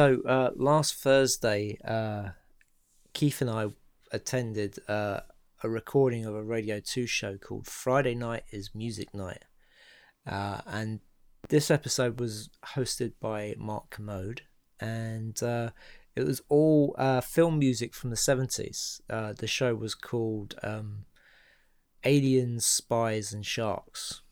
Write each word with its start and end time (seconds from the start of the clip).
So 0.00 0.22
uh, 0.22 0.48
last 0.56 0.94
Thursday, 0.94 1.76
uh, 1.84 2.30
Keith 3.12 3.42
and 3.42 3.50
I 3.50 3.66
attended 4.10 4.78
uh, 4.88 5.20
a 5.62 5.68
recording 5.68 6.24
of 6.24 6.34
a 6.34 6.42
Radio 6.42 6.80
2 6.80 7.06
show 7.06 7.36
called 7.36 7.66
Friday 7.66 8.14
Night 8.14 8.44
is 8.50 8.74
Music 8.74 9.12
Night. 9.12 9.44
Uh, 10.26 10.62
and 10.66 11.00
this 11.50 11.70
episode 11.70 12.18
was 12.18 12.48
hosted 12.64 13.12
by 13.20 13.54
Mark 13.58 13.90
Kermode. 13.90 14.40
And 14.80 15.42
uh, 15.42 15.68
it 16.16 16.24
was 16.24 16.40
all 16.48 16.94
uh, 16.96 17.20
film 17.20 17.58
music 17.58 17.92
from 17.92 18.08
the 18.08 18.16
70s. 18.16 19.02
the 19.06 19.46
show 19.46 19.74
was 19.74 19.94
called 19.94 20.54
um, 20.62 21.04
Aliens, 22.04 22.64
Spies, 22.64 23.34
and 23.34 23.44
Sharks. 23.44 24.22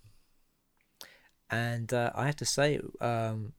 And 1.50 1.92
I 1.92 2.24
have 2.24 2.36
to 2.36 2.46
say, 2.46 2.80
um, 3.02 3.52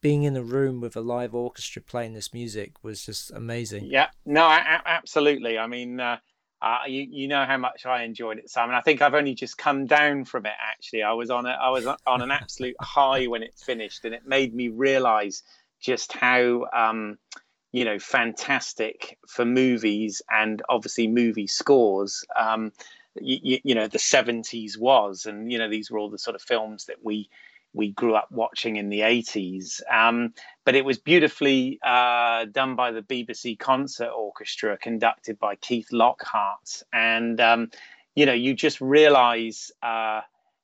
being 0.00 0.22
in 0.24 0.36
a 0.36 0.42
room 0.42 0.80
with 0.80 0.96
a 0.96 1.00
live 1.00 1.34
orchestra 1.34 1.82
playing 1.82 2.14
this 2.14 2.32
music 2.32 2.82
was 2.82 3.04
just 3.04 3.30
amazing. 3.32 3.86
Yeah, 3.86 4.08
no, 4.24 4.44
I, 4.44 4.80
absolutely. 4.84 5.58
I 5.58 5.66
mean, 5.66 6.00
uh, 6.00 6.18
uh, 6.62 6.78
you 6.86 7.06
you 7.10 7.28
know 7.28 7.44
how 7.44 7.58
much 7.58 7.86
I 7.86 8.04
enjoyed 8.04 8.38
it, 8.38 8.50
Simon. 8.50 8.74
I 8.74 8.80
think 8.80 9.02
I've 9.02 9.14
only 9.14 9.34
just 9.34 9.58
come 9.58 9.86
down 9.86 10.24
from 10.24 10.46
it. 10.46 10.52
Actually, 10.60 11.02
I 11.02 11.12
was 11.12 11.30
on 11.30 11.46
a 11.46 11.50
I 11.50 11.70
was 11.70 11.86
on 11.86 12.22
an 12.22 12.30
absolute 12.30 12.76
high 12.80 13.26
when 13.26 13.42
it 13.42 13.54
finished, 13.54 14.04
and 14.04 14.14
it 14.14 14.26
made 14.26 14.54
me 14.54 14.68
realise 14.68 15.42
just 15.80 16.12
how. 16.12 16.66
Um, 16.74 17.18
you 17.72 17.84
know, 17.84 17.98
fantastic 17.98 19.18
for 19.28 19.44
movies 19.44 20.22
and 20.30 20.62
obviously 20.66 21.06
movie 21.08 21.46
scores. 21.46 22.24
Um, 22.34 22.72
you, 23.20 23.58
you, 23.62 23.74
know, 23.74 23.86
the 23.86 23.98
70s 23.98 24.78
was, 24.78 25.26
and, 25.26 25.52
you 25.52 25.58
know, 25.58 25.68
these 25.68 25.90
were 25.90 25.98
all 25.98 26.08
the 26.08 26.18
sort 26.18 26.36
of 26.36 26.40
films 26.40 26.86
that 26.86 27.04
we 27.04 27.28
we 27.76 27.90
grew 27.90 28.14
up 28.14 28.32
watching 28.32 28.76
in 28.76 28.88
the 28.88 29.00
80s. 29.00 29.82
Um, 29.92 30.32
but 30.64 30.74
it 30.74 30.84
was 30.84 30.98
beautifully 30.98 31.78
uh, 31.84 32.46
done 32.46 32.74
by 32.74 32.90
the 32.90 33.02
BBC 33.02 33.58
Concert 33.58 34.08
Orchestra, 34.08 34.78
conducted 34.78 35.38
by 35.38 35.56
Keith 35.56 35.92
Lockhart. 35.92 36.82
And, 36.92 37.38
um, 37.38 37.70
you 38.14 38.24
know, 38.24 38.32
you 38.32 38.54
just 38.54 38.80
realize 38.80 39.70
uh, 39.82 40.22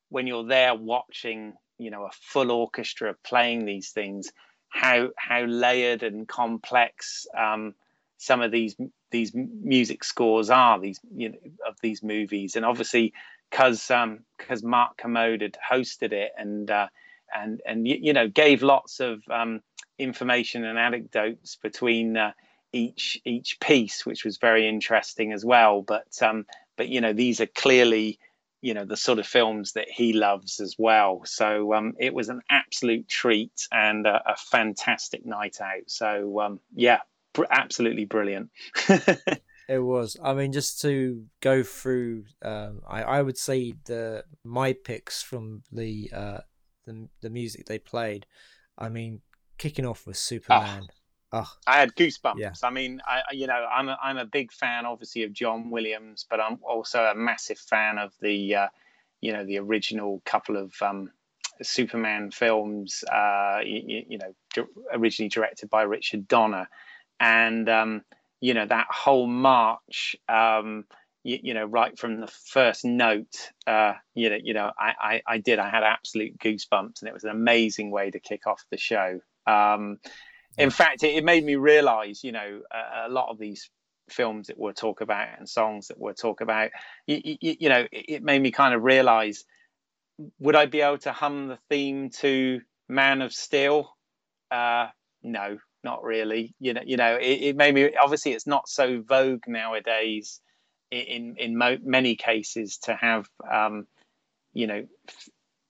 when 0.09 0.25
you're 0.25 0.47
there 0.47 0.73
watching, 0.73 1.53
you 1.77 1.91
know, 1.91 2.05
a 2.05 2.11
full 2.19 2.51
orchestra 2.51 3.15
playing 3.23 3.65
these 3.65 3.91
things, 3.91 4.31
how, 4.69 5.09
how 5.15 5.43
layered 5.43 6.01
and 6.01 6.27
complex 6.27 7.27
um, 7.37 7.75
some 8.17 8.41
of 8.41 8.51
these 8.51 8.75
these 9.11 9.33
music 9.35 10.03
scores 10.03 10.49
are 10.49 10.79
these 10.79 10.99
you 11.13 11.29
know 11.29 11.37
of 11.67 11.75
these 11.81 12.01
movies 12.01 12.55
and 12.55 12.65
obviously 12.65 13.13
because 13.51 13.85
because 13.85 14.63
um, 14.63 14.69
Mark 14.69 14.97
Kermode 14.97 15.41
had 15.41 15.57
hosted 15.71 16.13
it 16.13 16.31
and 16.37 16.71
uh, 16.71 16.87
and 17.35 17.61
and 17.65 17.87
you 17.87 18.13
know 18.13 18.27
gave 18.27 18.63
lots 18.63 18.99
of 18.99 19.21
um, 19.29 19.61
information 19.97 20.63
and 20.63 20.77
anecdotes 20.77 21.57
between 21.61 22.17
uh, 22.17 22.31
each 22.71 23.21
each 23.25 23.59
piece, 23.59 24.05
which 24.05 24.25
was 24.25 24.37
very 24.37 24.67
interesting 24.67 25.31
as 25.33 25.45
well. 25.45 25.81
But 25.81 26.21
um, 26.21 26.45
but 26.77 26.89
you 26.89 27.01
know 27.01 27.13
these 27.13 27.41
are 27.41 27.47
clearly 27.47 28.19
you 28.61 28.73
know 28.73 28.85
the 28.85 28.97
sort 28.97 29.19
of 29.19 29.27
films 29.27 29.73
that 29.73 29.89
he 29.89 30.13
loves 30.13 30.59
as 30.59 30.75
well. 30.77 31.21
So 31.25 31.73
um, 31.73 31.93
it 31.99 32.13
was 32.13 32.29
an 32.29 32.41
absolute 32.49 33.07
treat 33.07 33.67
and 33.71 34.07
a, 34.07 34.21
a 34.31 34.35
fantastic 34.35 35.25
night 35.25 35.57
out. 35.61 35.87
So 35.87 36.39
um, 36.41 36.59
yeah, 36.73 36.99
br- 37.33 37.45
absolutely 37.49 38.05
brilliant. 38.05 38.49
It 39.69 39.79
was. 39.79 40.17
I 40.21 40.33
mean, 40.33 40.51
just 40.51 40.81
to 40.81 41.25
go 41.39 41.63
through, 41.63 42.25
um, 42.41 42.81
I 42.87 43.03
I 43.03 43.21
would 43.21 43.37
say 43.37 43.73
the 43.85 44.25
my 44.43 44.73
picks 44.73 45.21
from 45.21 45.63
the 45.71 46.11
uh, 46.13 46.37
the 46.85 47.07
the 47.21 47.29
music 47.29 47.65
they 47.65 47.79
played. 47.79 48.25
I 48.77 48.89
mean, 48.89 49.21
kicking 49.57 49.85
off 49.85 50.05
with 50.07 50.17
Superman. 50.17 50.87
Oh, 51.31 51.39
oh. 51.39 51.51
I 51.67 51.79
had 51.79 51.95
goosebumps. 51.95 52.37
Yeah. 52.37 52.53
I 52.63 52.69
mean, 52.69 53.01
I 53.07 53.21
you 53.31 53.47
know, 53.47 53.65
I'm 53.73 53.89
a, 53.89 53.97
I'm 54.01 54.17
a 54.17 54.25
big 54.25 54.51
fan, 54.51 54.85
obviously, 54.85 55.23
of 55.23 55.33
John 55.33 55.69
Williams, 55.69 56.25
but 56.29 56.39
I'm 56.39 56.59
also 56.63 57.03
a 57.03 57.15
massive 57.15 57.59
fan 57.59 57.97
of 57.97 58.13
the, 58.21 58.55
uh, 58.55 58.67
you 59.21 59.33
know, 59.33 59.45
the 59.45 59.59
original 59.59 60.21
couple 60.25 60.57
of 60.57 60.73
um, 60.81 61.11
Superman 61.61 62.31
films. 62.31 63.03
Uh, 63.11 63.59
you, 63.63 64.03
you, 64.09 64.17
know, 64.17 64.65
originally 64.91 65.29
directed 65.29 65.69
by 65.69 65.83
Richard 65.83 66.27
Donner, 66.27 66.67
and 67.19 67.69
um, 67.69 68.01
you 68.41 68.53
know 68.53 68.65
that 68.65 68.87
whole 68.89 69.27
march. 69.27 70.15
Um, 70.27 70.85
you, 71.23 71.39
you, 71.41 71.53
know, 71.53 71.65
right 71.65 71.97
from 71.97 72.19
the 72.19 72.27
first 72.27 72.85
note, 72.85 73.51
uh, 73.65 73.93
you 74.13 74.29
know, 74.29 74.37
you 74.41 74.53
know, 74.53 74.71
I, 74.77 74.93
I, 74.99 75.21
I, 75.25 75.37
did. 75.37 75.59
I 75.59 75.69
had 75.69 75.83
absolute 75.83 76.37
goosebumps, 76.37 77.01
and 77.01 77.07
it 77.07 77.13
was 77.13 77.23
an 77.23 77.29
amazing 77.29 77.91
way 77.91 78.11
to 78.11 78.19
kick 78.19 78.45
off 78.45 78.63
the 78.69 78.77
show. 78.77 79.19
Um, 79.47 79.99
in 80.57 80.69
fact, 80.69 81.03
it, 81.03 81.15
it, 81.15 81.23
made 81.23 81.43
me 81.43 81.55
realise, 81.55 82.23
you 82.23 82.31
know, 82.31 82.61
a, 82.71 83.07
a, 83.07 83.09
lot 83.09 83.29
of 83.29 83.39
these 83.39 83.69
films 84.09 84.47
that 84.47 84.59
we'll 84.59 84.73
talk 84.73 85.01
about 85.01 85.27
and 85.37 85.47
songs 85.47 85.87
that 85.87 85.99
we'll 85.99 86.13
talk 86.13 86.41
about, 86.41 86.71
you, 87.07 87.21
you, 87.23 87.55
you 87.59 87.69
know, 87.69 87.87
it, 87.91 88.05
it, 88.07 88.23
made 88.23 88.41
me 88.41 88.51
kind 88.51 88.73
of 88.73 88.83
realise: 88.83 89.45
would 90.39 90.55
I 90.55 90.65
be 90.65 90.81
able 90.81 90.99
to 90.99 91.11
hum 91.11 91.47
the 91.47 91.57
theme 91.69 92.09
to 92.19 92.61
Man 92.89 93.21
of 93.21 93.33
Steel? 93.33 93.95
Uh, 94.51 94.87
no, 95.23 95.57
not 95.83 96.03
really. 96.03 96.53
You 96.59 96.73
know, 96.73 96.81
you 96.85 96.97
know, 96.97 97.15
it, 97.15 97.41
it 97.41 97.55
made 97.55 97.73
me. 97.73 97.91
Obviously, 97.95 98.33
it's 98.33 98.47
not 98.47 98.67
so 98.67 99.01
vogue 99.01 99.43
nowadays 99.47 100.41
in 100.91 101.35
in 101.37 101.57
mo- 101.57 101.79
many 101.83 102.15
cases 102.15 102.77
to 102.77 102.95
have 102.95 103.29
um, 103.51 103.87
you 104.53 104.67
know 104.67 104.85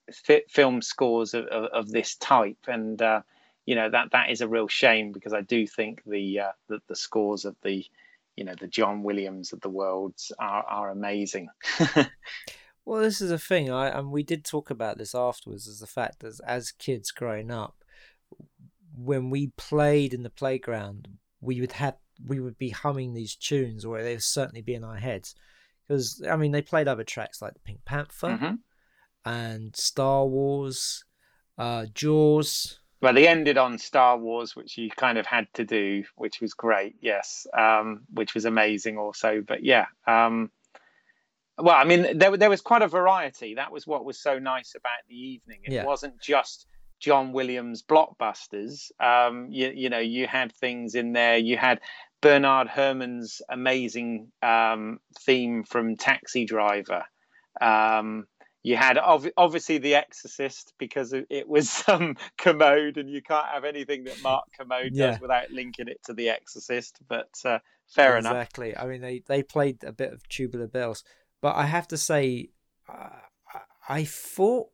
f- 0.09 0.43
film 0.49 0.81
scores 0.81 1.33
of, 1.33 1.45
of, 1.45 1.65
of, 1.65 1.91
this 1.91 2.15
type 2.15 2.57
and 2.67 3.01
uh, 3.01 3.21
you 3.65 3.75
know 3.75 3.89
that 3.89 4.11
that 4.11 4.29
is 4.29 4.41
a 4.41 4.47
real 4.47 4.67
shame 4.67 5.11
because 5.11 5.33
I 5.33 5.41
do 5.41 5.65
think 5.65 6.01
the 6.05 6.39
uh, 6.41 6.51
the, 6.67 6.79
the 6.87 6.95
scores 6.95 7.45
of 7.45 7.55
the 7.63 7.85
you 8.35 8.43
know 8.43 8.55
the 8.59 8.67
John 8.67 9.03
Williams 9.03 9.53
of 9.53 9.61
the 9.61 9.69
worlds 9.69 10.31
are 10.39 10.63
are 10.63 10.89
amazing. 10.89 11.49
well, 12.85 13.01
this 13.01 13.21
is 13.21 13.31
a 13.31 13.39
thing, 13.39 13.71
I 13.71 13.87
and 13.87 14.11
we 14.11 14.23
did 14.23 14.43
talk 14.43 14.69
about 14.69 14.97
this 14.97 15.15
afterwards. 15.15 15.67
Is 15.67 15.79
the 15.79 15.87
fact 15.87 16.19
that 16.19 16.39
as 16.45 16.71
kids 16.71 17.11
growing 17.11 17.51
up, 17.51 17.83
when 18.95 19.29
we 19.29 19.47
played 19.55 20.13
in 20.13 20.23
the 20.23 20.29
playground, 20.29 21.07
we 21.41 21.61
would 21.61 21.73
have 21.73 21.97
we 22.25 22.39
would 22.39 22.57
be 22.57 22.69
humming 22.69 23.13
these 23.13 23.35
tunes, 23.35 23.85
or 23.85 24.01
they 24.01 24.13
would 24.13 24.23
certainly 24.23 24.61
be 24.61 24.73
in 24.73 24.83
our 24.83 24.97
heads. 24.97 25.35
Because 25.87 26.23
I 26.29 26.35
mean, 26.35 26.51
they 26.51 26.61
played 26.61 26.87
other 26.87 27.03
tracks 27.03 27.41
like 27.41 27.53
the 27.53 27.59
Pink 27.59 27.85
Panther 27.85 28.27
mm-hmm. 28.27 28.55
and 29.25 29.75
Star 29.75 30.25
Wars, 30.25 31.03
uh, 31.57 31.85
Jaws. 31.93 32.79
Well, 33.01 33.13
they 33.13 33.27
ended 33.27 33.57
on 33.57 33.77
Star 33.77 34.17
Wars, 34.17 34.55
which 34.55 34.77
you 34.77 34.89
kind 34.89 35.17
of 35.17 35.25
had 35.25 35.47
to 35.55 35.65
do, 35.65 36.05
which 36.15 36.39
was 36.39 36.53
great. 36.53 36.95
Yes, 37.01 37.45
um, 37.57 38.03
which 38.13 38.33
was 38.33 38.45
amazing 38.45 38.97
also. 38.97 39.43
But 39.45 39.63
yeah, 39.63 39.87
um, 40.07 40.51
well, 41.57 41.75
I 41.75 41.83
mean, 41.83 42.17
there 42.17 42.35
there 42.37 42.49
was 42.49 42.61
quite 42.61 42.81
a 42.81 42.87
variety. 42.87 43.55
That 43.55 43.71
was 43.71 43.85
what 43.85 44.05
was 44.05 44.21
so 44.21 44.39
nice 44.39 44.73
about 44.75 44.99
the 45.09 45.15
evening. 45.15 45.59
It 45.65 45.73
yeah. 45.73 45.85
wasn't 45.85 46.21
just 46.21 46.65
John 47.03 47.33
Williams 47.33 47.83
blockbusters. 47.83 48.89
Um, 48.99 49.47
you, 49.51 49.71
you 49.75 49.89
know, 49.89 49.99
you 49.99 50.25
had 50.25 50.53
things 50.53 50.95
in 50.95 51.11
there. 51.11 51.37
You 51.37 51.57
had 51.57 51.81
Bernard 52.23 52.67
Herrmann's 52.69 53.41
amazing 53.49 54.31
um, 54.41 54.99
theme 55.19 55.63
from 55.63 55.95
Taxi 55.97 56.45
Driver. 56.45 57.03
Um, 57.61 58.25
you 58.63 58.77
had 58.77 58.97
ov- 58.97 59.27
obviously 59.35 59.77
The 59.77 59.95
Exorcist 59.95 60.73
because 60.79 61.13
it 61.13 61.47
was 61.47 61.83
um, 61.87 62.15
Kermode, 62.37 62.97
and 62.97 63.09
you 63.09 63.21
can't 63.21 63.47
have 63.53 63.65
anything 63.65 64.05
that 64.05 64.21
Mark 64.23 64.45
Kermode 64.57 64.91
Yeah. 64.93 65.11
does 65.11 65.19
without 65.21 65.51
linking 65.51 65.89
it 65.89 65.99
to 66.05 66.13
The 66.13 66.29
Exorcist. 66.29 66.97
But 67.07 67.29
uh, 67.45 67.59
fair 67.93 68.17
enough. 68.17 68.31
exactly. 68.31 68.75
I 68.75 68.85
mean, 68.87 69.01
they 69.01 69.21
they 69.27 69.43
played 69.43 69.83
a 69.83 69.91
bit 69.91 70.13
of 70.13 70.27
Tubular 70.29 70.67
Bells, 70.67 71.03
but 71.41 71.55
I 71.55 71.65
have 71.65 71.87
to 71.89 71.97
say, 71.97 72.49
uh, 72.87 73.09
I- 73.87 74.05
thought 74.05 74.69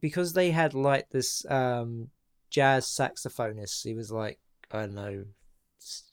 because 0.00 0.34
they 0.34 0.50
had 0.50 0.74
like 0.74 1.08
this 1.10 1.44
um, 1.50 2.10
jazz 2.50 2.84
saxophonist, 2.86 3.82
he 3.82 3.94
was 3.94 4.12
like 4.12 4.38
I 4.70 4.80
don't 4.82 4.94
know, 4.94 5.24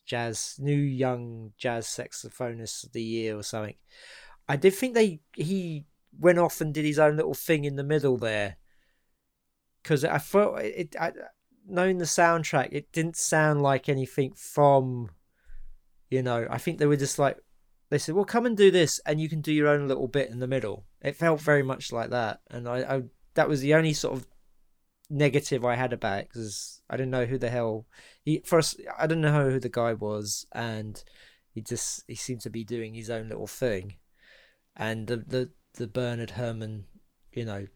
jazz 0.05 0.55
new 0.59 0.75
young 0.75 1.51
jazz 1.57 1.87
saxophonist 1.87 2.85
of 2.85 2.93
the 2.93 3.03
year 3.03 3.37
or 3.37 3.43
something. 3.43 3.75
I 4.47 4.55
did 4.55 4.73
think 4.73 4.93
they 4.93 5.19
he 5.33 5.85
went 6.17 6.39
off 6.39 6.61
and 6.61 6.73
did 6.73 6.85
his 6.85 6.99
own 6.99 7.17
little 7.17 7.33
thing 7.33 7.65
in 7.65 7.75
the 7.75 7.83
middle 7.83 8.17
there 8.17 8.57
because 9.81 10.05
I 10.05 10.17
felt 10.19 10.59
it. 10.59 10.95
I, 10.99 11.11
knowing 11.67 11.97
the 11.97 12.05
soundtrack, 12.05 12.69
it 12.71 12.91
didn't 12.91 13.17
sound 13.17 13.63
like 13.63 13.89
anything 13.89 14.33
from 14.35 15.09
you 16.09 16.21
know, 16.21 16.47
I 16.49 16.57
think 16.57 16.77
they 16.77 16.85
were 16.85 16.95
just 16.95 17.19
like 17.19 17.37
they 17.89 17.97
said, 17.97 18.15
"Well, 18.15 18.25
come 18.25 18.45
and 18.45 18.57
do 18.57 18.71
this, 18.71 18.99
and 19.05 19.19
you 19.19 19.29
can 19.29 19.41
do 19.41 19.53
your 19.53 19.67
own 19.67 19.87
little 19.87 20.07
bit 20.07 20.29
in 20.29 20.39
the 20.39 20.47
middle." 20.47 20.85
It 21.01 21.15
felt 21.15 21.41
very 21.41 21.63
much 21.63 21.91
like 21.91 22.09
that, 22.11 22.41
and 22.49 22.67
I, 22.67 22.77
I 22.95 23.03
that 23.33 23.49
was 23.49 23.61
the 23.61 23.73
only 23.73 23.93
sort 23.93 24.17
of 24.17 24.27
negative 25.09 25.63
I 25.65 25.75
had 25.75 25.93
about 25.93 26.19
it 26.19 26.29
because 26.29 26.81
I 26.89 26.97
didn't 26.97 27.11
know 27.11 27.25
who 27.25 27.37
the 27.37 27.49
hell 27.49 27.85
he 28.23 28.41
first. 28.45 28.79
I 28.97 29.07
didn't 29.07 29.21
know 29.21 29.49
who 29.49 29.59
the 29.59 29.69
guy 29.69 29.93
was, 29.93 30.45
and 30.51 31.01
he 31.53 31.61
just 31.61 32.03
he 32.07 32.15
seemed 32.15 32.41
to 32.41 32.49
be 32.49 32.63
doing 32.63 32.93
his 32.93 33.09
own 33.09 33.29
little 33.29 33.47
thing, 33.47 33.95
and 34.75 35.07
the 35.07 35.17
the, 35.17 35.49
the 35.75 35.87
Bernard 35.87 36.31
Herrmann, 36.31 36.85
you 37.31 37.45
know, 37.45 37.67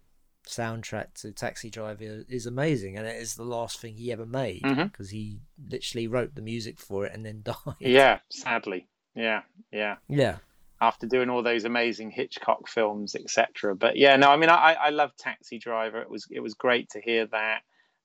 soundtrack 0.47 1.13
to 1.21 1.31
Taxi 1.31 1.69
Driver 1.69 2.23
is 2.27 2.45
amazing, 2.45 2.97
and 2.97 3.07
it 3.07 3.15
is 3.15 3.35
the 3.35 3.43
last 3.43 3.79
thing 3.79 3.95
he 3.95 4.11
ever 4.11 4.25
made 4.25 4.63
mm-hmm. 4.63 4.83
because 4.83 5.11
he 5.11 5.39
literally 5.69 6.07
wrote 6.07 6.35
the 6.35 6.41
music 6.41 6.79
for 6.79 7.05
it 7.05 7.13
and 7.13 7.25
then 7.25 7.41
died. 7.43 7.75
Yeah, 7.79 8.19
sadly. 8.29 8.87
Yeah, 9.15 9.41
yeah. 9.71 9.95
Yeah. 10.07 10.37
After 10.81 11.07
doing 11.07 11.29
all 11.29 11.43
those 11.43 11.65
amazing 11.65 12.11
Hitchcock 12.11 12.67
films, 12.67 13.15
etc. 13.15 13.75
But 13.75 13.97
yeah, 13.97 14.15
no, 14.15 14.29
I 14.29 14.37
mean, 14.37 14.49
I 14.49 14.73
I 14.73 14.89
love 14.89 15.11
Taxi 15.17 15.59
Driver. 15.59 16.01
It 16.01 16.09
was 16.09 16.25
it 16.31 16.39
was 16.39 16.53
great 16.53 16.89
to 16.91 17.01
hear 17.01 17.27
that. 17.27 17.61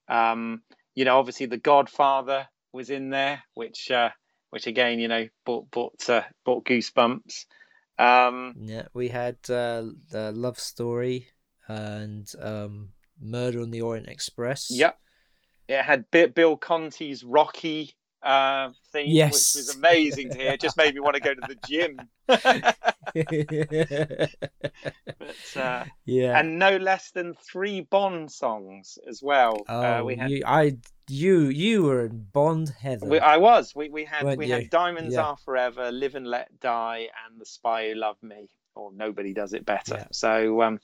Um, 0.08 0.62
you 0.94 1.04
know, 1.04 1.18
obviously 1.18 1.46
The 1.46 1.56
Godfather 1.56 2.48
was 2.72 2.90
in 2.90 3.10
there, 3.10 3.42
which 3.54 3.90
uh, 3.90 4.10
which 4.50 4.66
again, 4.66 4.98
you 4.98 5.08
know, 5.08 5.28
bought 5.44 5.70
brought 5.70 6.08
uh, 6.08 6.22
brought 6.44 6.64
goosebumps. 6.64 7.46
Um, 7.98 8.54
Yeah, 8.58 8.86
we 8.92 9.08
had 9.08 9.36
uh, 9.48 9.84
the 10.10 10.32
Love 10.34 10.58
Story 10.58 11.28
and 11.68 12.30
um, 12.40 12.90
Murder 13.20 13.60
on 13.60 13.70
the 13.70 13.82
Orient 13.82 14.08
Express. 14.08 14.68
Yep. 14.70 14.98
It 15.68 15.82
had 15.82 16.10
Bill 16.10 16.58
Conti's 16.58 17.24
Rocky 17.24 17.94
uh, 18.24 18.70
theme, 18.92 19.06
Yes. 19.08 19.54
which 19.54 19.60
was 19.66 19.76
amazing 19.76 20.30
to 20.30 20.38
hear. 20.38 20.52
It 20.52 20.60
just 20.60 20.76
made 20.76 20.94
me 20.94 21.00
want 21.00 21.14
to 21.14 21.20
go 21.20 21.34
to 21.34 21.40
the 21.46 21.56
gym. 21.66 22.00
but, 25.18 25.56
uh, 25.56 25.84
yeah. 26.04 26.38
and 26.38 26.58
no 26.58 26.76
less 26.76 27.10
than 27.10 27.34
three 27.34 27.82
Bond 27.82 28.30
songs 28.30 28.98
as 29.08 29.22
well. 29.22 29.58
oh, 29.68 29.80
uh, 29.82 30.02
we 30.02 30.16
had, 30.16 30.30
you, 30.30 30.42
I, 30.46 30.76
you, 31.08 31.40
you 31.48 31.82
were 31.84 32.06
in 32.06 32.26
Bond 32.32 32.72
heaven. 32.80 33.08
we, 33.08 33.18
I 33.18 33.36
was. 33.36 33.74
We, 33.74 33.88
we 33.90 34.04
had 34.04 34.24
Weren't 34.24 34.38
we 34.38 34.46
you? 34.46 34.54
had 34.54 34.70
Diamonds 34.70 35.14
Yeah. 35.14 35.22
Are 35.22 35.36
Forever, 35.36 35.92
Live 35.92 36.14
and 36.14 36.26
Let 36.26 36.60
Die, 36.60 37.08
and 37.26 37.40
The 37.40 37.46
Spy 37.46 37.88
Who 37.90 37.94
Loved 37.96 38.22
Me. 38.22 38.48
Or 38.76 38.90
nobody 38.92 39.32
does 39.32 39.52
it 39.52 39.64
better. 39.64 39.94
Yeah. 39.98 40.06
So, 40.10 40.60
um, 40.62 40.80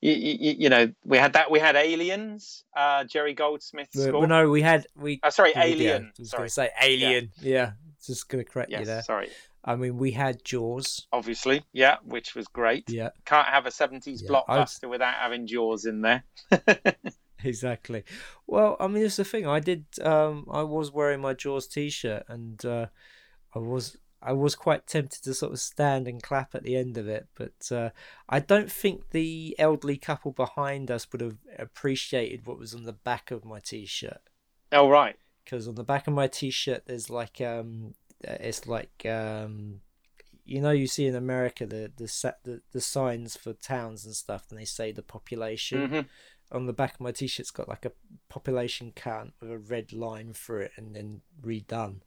you, 0.00 0.12
you, 0.12 0.54
you 0.58 0.68
know, 0.68 0.92
we 1.04 1.18
had 1.18 1.32
that. 1.32 1.50
We 1.50 1.58
had 1.58 1.76
Aliens, 1.76 2.64
uh, 2.76 3.04
Jerry 3.04 3.34
Goldsmith 3.34 3.88
score. 3.92 4.20
well, 4.20 4.28
no, 4.28 4.48
we 4.48 4.62
had 4.62 4.86
we. 4.96 5.20
Oh, 5.22 5.30
sorry, 5.30 5.52
yeah, 5.54 5.64
Alien. 5.64 6.12
Was 6.18 6.30
sorry. 6.30 6.48
say 6.50 6.70
Alien. 6.82 7.30
Yeah. 7.40 7.72
just 8.04 8.28
going 8.28 8.44
to 8.44 8.50
correct 8.50 8.70
you 8.70 8.84
there. 8.84 9.02
sorry. 9.02 9.28
I 9.64 9.76
mean, 9.76 9.98
we 9.98 10.12
had 10.12 10.44
Jaws. 10.44 11.06
Obviously, 11.12 11.64
yeah, 11.72 11.96
which 12.04 12.34
was 12.34 12.46
great. 12.46 12.88
Yeah, 12.88 13.10
Can't 13.26 13.48
have 13.48 13.66
a 13.66 13.70
70s 13.70 14.22
Yeah, 14.22 14.30
blockbuster 14.30 14.88
without 14.88 15.14
having 15.14 15.46
Jaws 15.46 15.84
in 15.84 16.00
there. 16.00 16.24
exactly. 17.44 18.04
Well, 18.46 18.76
I 18.80 18.86
mean, 18.86 19.04
it's 19.04 19.16
the 19.16 19.24
thing. 19.24 19.46
I 19.46 19.60
did. 19.60 19.84
Um, 20.00 20.46
I 20.50 20.62
was 20.62 20.92
wearing 20.92 21.20
my 21.20 21.34
Jaws 21.34 21.66
T-shirt, 21.66 22.24
and 22.28 22.64
uh, 22.64 22.86
I 23.54 23.58
was 23.58 23.98
I 24.20 24.32
was 24.32 24.54
quite 24.54 24.86
tempted 24.86 25.22
to 25.22 25.34
sort 25.34 25.52
of 25.52 25.60
stand 25.60 26.08
and 26.08 26.22
clap 26.22 26.54
at 26.54 26.64
the 26.64 26.76
end 26.76 26.98
of 26.98 27.06
it, 27.06 27.28
but 27.36 27.70
uh, 27.70 27.90
I 28.28 28.40
don't 28.40 28.70
think 28.70 29.10
the 29.10 29.54
elderly 29.58 29.96
couple 29.96 30.32
behind 30.32 30.90
us 30.90 31.06
would 31.12 31.20
have 31.20 31.36
appreciated 31.56 32.46
what 32.46 32.58
was 32.58 32.74
on 32.74 32.82
the 32.82 32.92
back 32.92 33.30
of 33.30 33.44
my 33.44 33.60
T-shirt. 33.60 34.20
oh, 34.72 34.88
right. 34.88 35.16
Because 35.44 35.68
on 35.68 35.76
the 35.76 35.84
back 35.84 36.08
of 36.08 36.14
my 36.14 36.26
T-shirt, 36.26 36.84
there's 36.86 37.08
like 37.08 37.40
um, 37.40 37.94
uh, 38.26 38.36
it's 38.40 38.66
like 38.66 39.06
um, 39.06 39.80
you 40.44 40.60
know, 40.60 40.72
you 40.72 40.88
see 40.88 41.06
in 41.06 41.14
America 41.14 41.64
the 41.64 41.92
the 41.96 42.08
sa- 42.08 42.32
the, 42.42 42.60
the 42.72 42.80
signs 42.80 43.36
for 43.36 43.52
towns 43.52 44.04
and 44.04 44.14
stuff, 44.16 44.46
and 44.50 44.58
they 44.58 44.64
say 44.64 44.90
the 44.92 45.02
population 45.02 45.88
hmm 45.88 46.00
on 46.50 46.66
the 46.66 46.72
back 46.72 46.94
of 46.94 47.00
my 47.00 47.12
t-shirt's 47.12 47.50
got 47.50 47.68
like 47.68 47.84
a 47.84 47.92
population 48.28 48.92
count 48.94 49.34
with 49.40 49.50
a 49.50 49.58
red 49.58 49.92
line 49.92 50.32
through 50.32 50.60
it 50.60 50.72
and 50.76 50.94
then 50.94 51.20
redone 51.42 52.00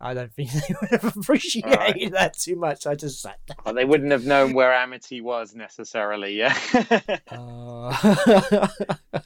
i 0.00 0.14
don't 0.14 0.32
think 0.32 0.50
they 0.52 0.74
would 0.80 0.90
have 0.90 1.16
appreciated 1.16 1.72
Alright. 1.72 2.12
that 2.12 2.38
too 2.38 2.56
much 2.56 2.86
i 2.86 2.94
just 2.94 3.20
sat 3.22 3.38
down 3.46 3.56
Well, 3.64 3.74
they 3.74 3.84
wouldn't 3.84 4.12
have 4.12 4.24
known 4.26 4.52
where 4.54 4.72
Amity 4.72 5.20
was 5.20 5.54
necessarily, 5.54 6.34
yeah. 6.36 6.54
uh... 7.28 8.68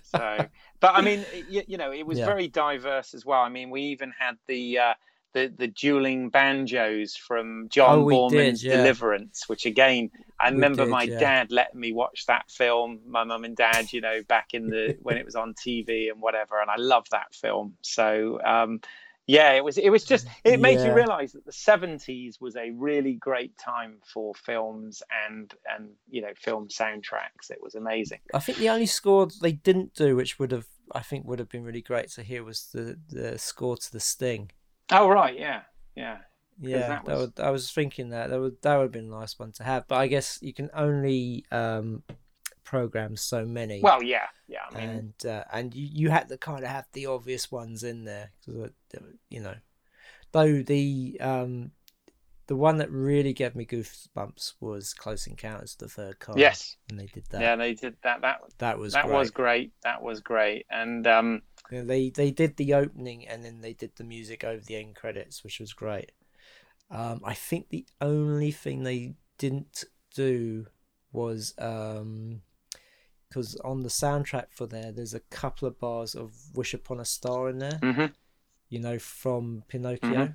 so, 0.03 0.47
but 0.81 0.95
I 0.95 1.01
mean, 1.03 1.25
you, 1.49 1.63
you 1.67 1.77
know, 1.77 1.93
it 1.93 2.07
was 2.07 2.19
Yeah. 2.19 2.27
very 2.27 2.49
diverse 2.49 3.15
as 3.15 3.25
well. 3.27 3.41
I 3.41 3.49
mean, 3.49 3.71
we 3.71 3.83
even 3.83 4.13
had 4.19 4.37
the 4.47 4.79
uh, 4.79 4.95
the 5.33 5.53
the 5.57 5.67
dueling 5.69 6.31
banjos 6.31 7.17
from 7.17 7.69
John 7.69 8.01
Oh, 8.01 8.07
Boorman's 8.07 8.63
did, 8.63 8.71
yeah. 8.71 8.77
Deliverance, 8.79 9.49
which 9.49 9.67
again, 9.67 10.11
I 10.39 10.51
We 10.51 10.55
remember 10.55 10.85
did, 10.85 10.91
my 10.91 11.03
yeah. 11.05 11.19
dad 11.19 11.53
letting 11.53 11.81
me 11.81 11.93
watch 11.93 12.27
that 12.27 12.51
film. 12.51 13.01
My 13.07 13.25
mum 13.25 13.45
and 13.45 13.57
dad, 13.57 13.93
you 13.93 14.01
know, 14.01 14.23
back 14.29 14.55
in 14.55 14.69
the 14.69 14.97
when 15.03 15.17
it 15.17 15.25
was 15.25 15.35
on 15.37 15.55
TV 15.55 16.11
and 16.11 16.21
whatever, 16.21 16.61
and 16.61 16.71
I 16.71 16.77
love 16.77 17.07
that 17.11 17.35
film. 17.35 17.77
So. 17.83 18.41
Um, 18.45 18.81
yeah, 19.31 19.53
it 19.53 19.65
was. 19.65 19.79
It 19.79 19.91
was 19.91 20.05
just. 20.05 20.27
It 20.45 20.61
made 20.61 20.81
you 20.81 20.93
realise 20.93 21.33
that 21.33 21.45
the 21.47 21.53
seventies 21.53 22.41
was 22.41 22.57
a 22.57 22.71
really 22.73 23.15
great 23.15 23.57
time 23.57 23.99
for 24.13 24.35
films 24.35 25.03
and 25.29 25.53
and 25.73 25.91
you 26.09 26.21
know 26.23 26.33
film 26.37 26.69
soundtracks. 26.69 27.51
It 27.51 27.59
was 27.63 27.75
amazing. 27.75 28.21
i 28.35 28.39
think 28.39 28.59
the 28.59 28.69
only 28.69 28.87
score 28.87 29.29
they 29.41 29.53
didn't 29.53 29.95
do 29.95 30.17
which 30.17 30.39
would 30.39 30.53
have 30.53 30.67
i 30.93 31.01
think 31.01 31.27
would 31.27 31.39
have 31.39 31.49
been 31.49 31.65
really 31.65 31.83
great 31.83 32.09
to 32.11 32.23
hear 32.23 32.43
was 32.43 32.69
the 32.73 32.99
the 33.09 33.39
score 33.39 33.77
to 33.77 33.93
the 33.93 34.01
sting 34.01 34.51
Oh 34.93 35.09
right, 35.09 35.39
yeah, 35.39 35.63
yeah. 35.95 36.19
yeah 36.59 36.89
that 36.89 37.05
that, 37.05 37.19
would 37.19 37.41
i 37.41 37.51
was 37.51 37.71
thinking 37.71 38.11
that 38.11 38.31
that 38.31 38.41
would 38.41 38.61
that 38.63 38.77
would 38.77 38.83
have 38.85 38.93
been 38.93 39.13
a 39.13 39.21
nice 39.21 39.39
one 39.39 39.53
to 39.53 39.63
have 39.63 39.87
but 39.89 39.97
i 39.97 40.07
guess 40.07 40.39
you 40.43 40.53
can 40.53 40.69
only 40.75 41.45
um 41.53 42.03
program 42.71 43.17
so 43.17 43.45
many 43.45 43.81
Well, 43.83 44.01
yeah, 44.03 44.27
yeah. 44.47 44.61
I 44.71 44.75
mean, 44.79 44.89
and 44.89 45.27
uh, 45.27 45.45
and 45.53 45.75
you, 45.75 45.89
you 45.93 46.11
had 46.11 46.29
to 46.29 46.39
kind 46.39 46.63
of 46.65 46.71
have 46.71 46.87
the 46.93 47.07
obvious 47.07 47.51
ones 47.51 47.83
in 47.83 48.05
there 48.05 48.31
'cause, 48.47 48.55
uh, 48.97 48.99
you 49.29 49.41
know 49.41 49.57
though 50.33 50.63
the 50.63 51.17
um 51.21 51.73
the 52.47 52.55
one 52.57 52.79
that 52.79 52.91
really 52.91 53.33
gave 53.33 53.55
me 53.55 53.65
goosebumps 53.65 54.55
was 54.61 54.93
Close 54.95 55.27
Encounters 55.27 55.73
of 55.75 55.79
the 55.81 55.89
Third 55.89 56.19
Kind. 56.21 56.39
yes, 56.39 56.77
and 56.89 56.99
they 56.99 57.07
did 57.07 57.25
that. 57.31 57.41
yeah, 57.41 57.57
they 57.57 57.75
did 57.75 57.97
that. 58.03 58.21
That 58.23 58.39
that 58.59 58.79
was 58.79 58.93
that 58.93 59.07
great. 59.07 59.15
was 59.19 59.31
great. 59.31 59.73
That 59.83 60.03
was 60.03 60.21
great. 60.21 60.67
And 60.71 61.07
um, 61.07 61.43
Yeah, 61.73 61.83
they 61.83 62.11
they 62.11 62.31
did 62.31 62.57
the 62.57 62.75
opening 62.75 63.27
and 63.29 63.45
then 63.45 63.61
they 63.61 63.73
did 63.75 63.93
the 63.97 64.05
music 64.05 64.45
over 64.45 64.63
the 64.65 64.77
end 64.77 64.95
credits, 64.97 65.43
which 65.45 65.59
was 65.61 65.73
great. 65.73 66.13
Um, 66.91 67.21
I 67.25 67.35
think 67.35 67.69
the 67.69 67.87
only 68.01 68.51
thing 68.53 68.83
they 68.83 69.15
didn't 69.39 69.85
do 70.15 70.67
was 71.13 71.55
um 71.59 72.43
because 73.31 73.55
on 73.65 73.81
the 73.83 73.89
soundtrack 73.89 74.47
for 74.51 74.67
there, 74.67 74.91
there's 74.93 75.15
a 75.15 75.21
couple 75.21 75.67
of 75.67 75.79
bars 75.79 76.15
of 76.15 76.35
"Wish 76.55 76.75
Upon 76.75 77.01
a 77.01 77.05
Star" 77.05 77.49
in 77.49 77.59
there, 77.59 77.79
mhm. 77.81 78.13
you 78.69 78.81
know, 78.81 78.99
from 78.99 79.63
Pinocchio, 79.69 80.11
Mhm. 80.27 80.35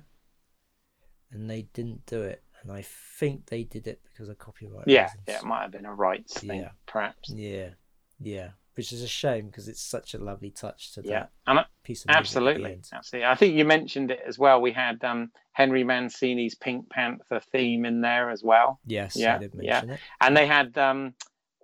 and 1.30 1.50
they 1.50 1.62
didn't 1.74 2.06
do 2.06 2.22
it, 2.22 2.42
and 2.62 2.72
I 2.72 2.82
think 2.82 3.46
they 3.46 3.64
did 3.64 3.86
it 3.86 4.00
because 4.04 4.28
of 4.28 4.38
copyright. 4.38 4.88
yeah, 4.88 5.04
reasons. 5.04 5.22
yeah, 5.28 5.38
it 5.38 5.44
might 5.44 5.62
have 5.62 5.70
been 5.72 5.86
a 5.86 5.94
rights 5.94 6.40
thing, 6.40 6.68
perhaps. 6.86 7.30
yeah, 7.30 7.70
yeah. 8.18 8.50
Which 8.74 8.92
is 8.92 9.02
a 9.02 9.08
shame 9.08 9.46
because 9.46 9.68
it's 9.68 9.80
such 9.80 10.12
a 10.12 10.18
lovely 10.18 10.50
touch 10.50 10.92
to 10.92 11.02
Yeah, 11.02 11.28
that 11.46 11.56
I- 11.56 11.64
piece 11.82 12.04
of 12.04 12.08
music 12.08 12.10
at 12.10 12.12
the 12.12 12.18
absolutely, 12.18 12.80
absolutely. 12.92 13.24
I 13.26 13.34
think 13.34 13.54
you 13.54 13.64
mentioned 13.64 14.10
it 14.10 14.20
as 14.26 14.38
well. 14.38 14.60
We 14.60 14.72
had 14.72 15.02
um, 15.02 15.32
Henry 15.52 15.82
Mancini's 15.82 16.54
Pink 16.54 16.90
Panther 16.90 17.40
theme 17.40 17.86
in 17.86 18.02
there 18.02 18.28
as 18.28 18.42
well, 18.42 18.78
Yes, 18.84 19.16
Yeah, 19.16 19.36
I 19.36 19.38
did 19.38 19.54
yeah. 19.62 19.82
it. 19.84 20.00
and 20.20 20.36
they 20.36 20.46
had 20.46 20.76
um, 20.76 21.14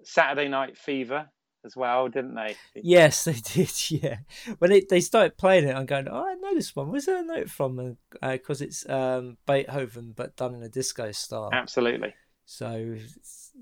Saturday 0.05 0.49
Night 0.49 0.77
Fever 0.77 1.29
as 1.65 1.77
well, 1.77 2.09
didn't 2.09 2.35
they? 2.35 2.57
Yes, 2.75 3.25
they 3.25 3.33
did. 3.55 3.73
Yeah, 3.91 4.17
when 4.59 4.71
they 4.71 4.83
they 4.89 5.01
started 5.01 5.37
playing 5.37 5.69
it, 5.69 5.75
I'm 5.75 5.87
going, 5.87 6.09
oh, 6.09 6.27
I 6.27 6.35
know 6.35 6.55
this 6.55 6.75
one. 6.75 6.91
Where's 6.91 7.07
that 7.07 7.27
note 7.27 7.51
from? 7.51 7.97
Because 8.21 8.63
uh, 8.63 8.65
it's 8.65 8.89
um, 8.89 9.37
Beethoven, 9.47 10.13
but 10.17 10.37
done 10.37 10.55
in 10.55 10.63
a 10.63 10.69
disco 10.69 11.13
style. 11.13 11.51
Absolutely. 11.53 12.15
So 12.45 12.97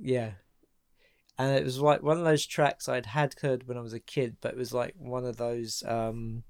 yeah, 0.00 0.32
and 1.38 1.56
it 1.56 1.64
was 1.64 1.80
like 1.80 2.02
one 2.02 2.18
of 2.18 2.24
those 2.24 2.46
tracks 2.46 2.88
I'd 2.88 3.06
had 3.06 3.34
heard 3.40 3.66
when 3.66 3.78
I 3.78 3.80
was 3.80 3.94
a 3.94 4.00
kid, 4.00 4.36
but 4.40 4.52
it 4.52 4.58
was 4.58 4.74
like 4.74 4.94
one 4.98 5.24
of 5.24 5.36
those. 5.36 5.82
Um, 5.86 6.44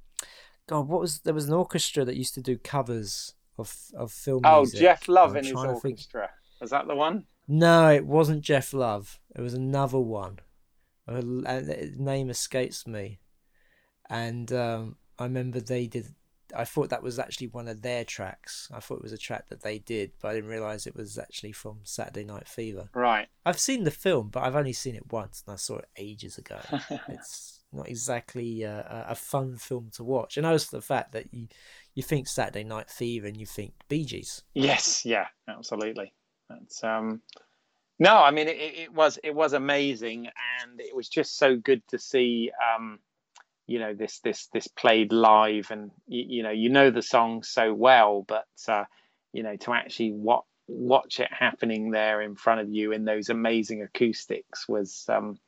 God, 0.67 0.89
what 0.89 1.01
was 1.01 1.21
there 1.21 1.35
was 1.35 1.49
an 1.49 1.55
orchestra 1.55 2.05
that 2.05 2.17
used 2.17 2.35
to 2.35 2.41
do 2.41 2.59
covers 2.59 3.35
of 3.59 3.77
of 3.97 4.11
film. 4.11 4.43
Oh, 4.45 4.61
music. 4.61 4.81
Geoff 4.81 5.09
Love 5.09 5.37
in 5.37 5.45
his 5.45 5.55
orchestra. 5.55 6.23
Think... 6.23 6.61
Was 6.61 6.71
that 6.71 6.87
the 6.87 6.95
one? 6.95 7.25
No, 7.53 7.91
it 7.91 8.07
wasn't 8.07 8.43
Geoff 8.43 8.73
Love. 8.73 9.19
It 9.35 9.41
was 9.41 9.55
another 9.55 9.99
one. 9.99 10.39
name 11.09 12.31
escapes 12.31 12.87
me, 12.87 13.19
and 14.09 14.53
um, 14.53 14.97
I 15.19 15.25
remember 15.25 15.59
they 15.59 15.89
did. 15.89 16.15
I 16.57 16.63
thought 16.65 16.91
that 16.91 17.03
was 17.03 17.19
actually 17.19 17.49
one 17.49 17.67
of 17.67 17.83
their 17.83 18.05
tracks. 18.05 18.69
I 18.73 18.79
thought 18.79 18.99
it 18.99 19.03
was 19.03 19.13
a 19.13 19.19
track 19.19 19.49
that 19.49 19.63
they 19.63 19.81
did, 19.81 20.13
but 20.23 20.29
I 20.29 20.35
didn't 20.35 20.51
realize 20.51 20.87
it 20.87 20.95
was 20.95 21.19
actually 21.19 21.51
from 21.51 21.81
Saturday 21.83 22.23
Night 22.23 22.47
Fever. 22.47 22.89
Right. 22.95 23.27
I've 23.45 23.59
seen 23.59 23.83
the 23.83 23.91
film, 23.91 24.29
but 24.29 24.45
I've 24.45 24.55
only 24.55 24.73
seen 24.73 24.95
it 24.95 25.11
once, 25.11 25.43
and 25.45 25.53
I 25.53 25.57
saw 25.57 25.79
it 25.79 25.89
ages 25.97 26.39
ago. 26.39 26.61
it's 27.09 27.65
not 27.73 27.89
exactly 27.89 28.63
a, 28.63 29.07
a, 29.09 29.17
fun 29.17 29.57
film 29.57 29.91
to 29.95 30.05
watch, 30.05 30.37
and 30.37 30.47
also 30.47 30.77
the 30.77 30.83
fact 30.83 31.11
that 31.13 31.35
you 31.35 31.49
you 31.97 32.05
think 32.05 32.29
Saturday 32.29 32.63
Night 32.63 32.91
Fever 32.91 33.27
and 33.27 33.37
you 33.37 33.47
think 33.47 33.73
Bee 33.89 34.05
Gees. 34.05 34.45
Yes. 34.55 35.05
Yeah. 35.05 35.27
Absolutely. 35.49 36.13
That's 36.51 36.83
um, 36.85 37.23
no, 37.99 38.17
I 38.17 38.31
mean 38.31 38.49
it, 38.49 38.57
it, 38.57 38.93
was 38.93 39.19
it 39.23 39.35
was 39.35 39.53
amazing, 39.53 40.27
and 40.63 40.81
it 40.81 40.95
was 40.95 41.09
just 41.09 41.39
so 41.39 41.57
good 41.57 41.83
to 41.89 41.99
see 41.99 42.51
um, 42.77 42.99
you 43.67 43.79
know 43.79 43.95
this 43.95 44.19
this 44.21 44.49
this 44.53 44.67
played 44.67 45.13
live, 45.13 45.71
and 45.71 45.91
you, 46.07 46.25
you 46.29 46.43
know 46.43 46.51
you 46.51 46.69
know 46.69 46.91
the 46.91 47.03
song 47.03 47.43
so 47.43 47.73
well, 47.73 48.25
but 48.27 48.49
uh, 48.69 48.85
you 49.33 49.43
know 49.43 49.57
to 49.57 49.73
actually 49.73 50.11
what 50.11 50.45
watch 50.67 51.21
it 51.21 51.29
happening 51.33 51.91
there 51.91 52.23
in 52.23 52.37
front 52.37 52.61
of 52.61 52.71
you 52.71 52.93
in 52.93 53.05
those 53.05 53.29
amazing 53.29 53.83
acoustics 53.83 54.69
was 54.69 55.05
um, 55.09 55.39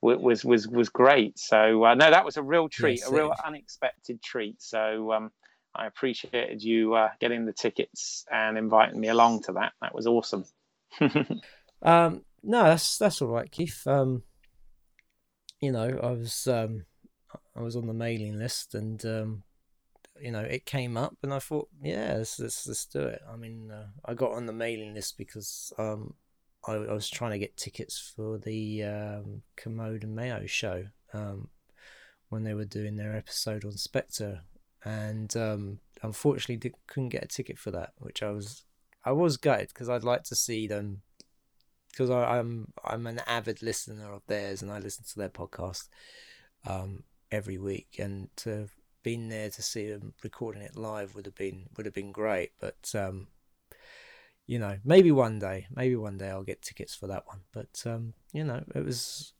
was 0.00 0.44
was 0.44 0.68
was 0.68 0.88
great. 0.88 1.38
So 1.38 1.84
uh, 1.84 1.94
no, 1.94 2.10
that 2.10 2.24
was 2.24 2.36
a 2.36 2.42
real 2.42 2.68
treat, 2.68 3.00
yes, 3.00 3.08
a 3.08 3.14
real 3.14 3.32
unexpected 3.44 4.22
treat. 4.22 4.60
So 4.60 5.12
um, 5.12 5.30
I 5.76 5.86
appreciated 5.86 6.62
you 6.62 6.94
uh, 6.94 7.10
getting 7.20 7.44
the 7.44 7.52
tickets 7.52 8.24
and 8.30 8.56
inviting 8.56 9.00
me 9.00 9.08
along 9.08 9.42
to 9.44 9.52
that. 9.52 9.72
That 9.80 9.94
was 9.94 10.06
awesome. 10.06 10.44
um, 11.82 12.24
no, 12.42 12.64
that's 12.64 12.98
that's 12.98 13.20
all 13.20 13.28
right, 13.28 13.50
Keith. 13.50 13.86
Um, 13.86 14.22
you 15.60 15.72
know, 15.72 15.98
I 16.02 16.10
was 16.10 16.46
um, 16.46 16.84
I 17.56 17.60
was 17.60 17.76
on 17.76 17.86
the 17.86 17.94
mailing 17.94 18.38
list, 18.38 18.74
and 18.74 19.04
um, 19.04 19.42
you 20.20 20.30
know, 20.30 20.40
it 20.40 20.66
came 20.66 20.96
up, 20.96 21.16
and 21.22 21.32
I 21.32 21.38
thought, 21.38 21.68
yeah, 21.82 22.14
let's 22.18 22.38
let's, 22.38 22.66
let's 22.66 22.86
do 22.86 23.00
it. 23.00 23.22
I 23.30 23.36
mean, 23.36 23.70
uh, 23.70 23.88
I 24.04 24.14
got 24.14 24.32
on 24.32 24.46
the 24.46 24.52
mailing 24.52 24.94
list 24.94 25.18
because 25.18 25.72
um, 25.78 26.14
I, 26.66 26.74
I 26.74 26.92
was 26.92 27.08
trying 27.08 27.32
to 27.32 27.38
get 27.38 27.56
tickets 27.56 28.12
for 28.14 28.38
the 28.38 28.84
um, 28.84 29.42
Kermode 29.56 30.04
and 30.04 30.14
Mayo 30.14 30.46
show 30.46 30.84
um, 31.12 31.48
when 32.28 32.44
they 32.44 32.54
were 32.54 32.64
doing 32.64 32.96
their 32.96 33.16
episode 33.16 33.64
on 33.64 33.72
Spectre 33.72 34.42
and 34.86 35.36
um, 35.36 35.80
unfortunately 36.02 36.56
did, 36.56 36.74
couldn't 36.86 37.08
get 37.08 37.24
a 37.24 37.28
ticket 37.28 37.58
for 37.58 37.72
that, 37.72 37.92
which 37.98 38.22
I 38.22 38.30
was 38.30 38.62
I 39.04 39.10
was 39.12 39.36
gutted 39.36 39.68
because 39.68 39.88
I'd 39.88 40.04
like 40.04 40.22
to 40.24 40.36
see 40.36 40.68
them 40.68 41.02
because 41.90 42.08
I'm 42.08 42.72
I'm 42.84 43.06
an 43.08 43.20
avid 43.26 43.62
listener 43.62 44.12
of 44.12 44.22
theirs 44.28 44.62
and 44.62 44.70
I 44.70 44.78
listen 44.78 45.04
to 45.08 45.18
their 45.18 45.28
podcast 45.28 45.88
um, 46.66 47.02
every 47.32 47.58
week, 47.58 47.96
and 47.98 48.28
to 48.36 48.50
have 48.50 48.70
been 49.02 49.28
there 49.28 49.50
to 49.50 49.62
see 49.62 49.90
them 49.90 50.14
recording 50.22 50.62
it 50.62 50.76
live 50.76 51.14
would 51.16 51.26
have 51.26 51.34
been 51.34 51.66
would 51.76 51.86
have 51.86 51.94
been 51.94 52.12
great, 52.12 52.52
but. 52.60 52.94
Um, 52.94 53.28
you 54.48 54.60
know, 54.60 54.78
maybe 54.84 55.10
one 55.10 55.40
day, 55.40 55.66
maybe 55.74 55.96
one 55.96 56.18
day 56.18 56.30
I'll 56.30 56.44
get 56.44 56.62
tickets 56.62 56.94
for 56.94 57.08
that 57.08 57.26
one. 57.26 57.40
But 57.52 57.82
um, 57.84 58.14
you 58.32 58.44
know, 58.44 58.62
it 58.76 58.84
was 58.84 59.32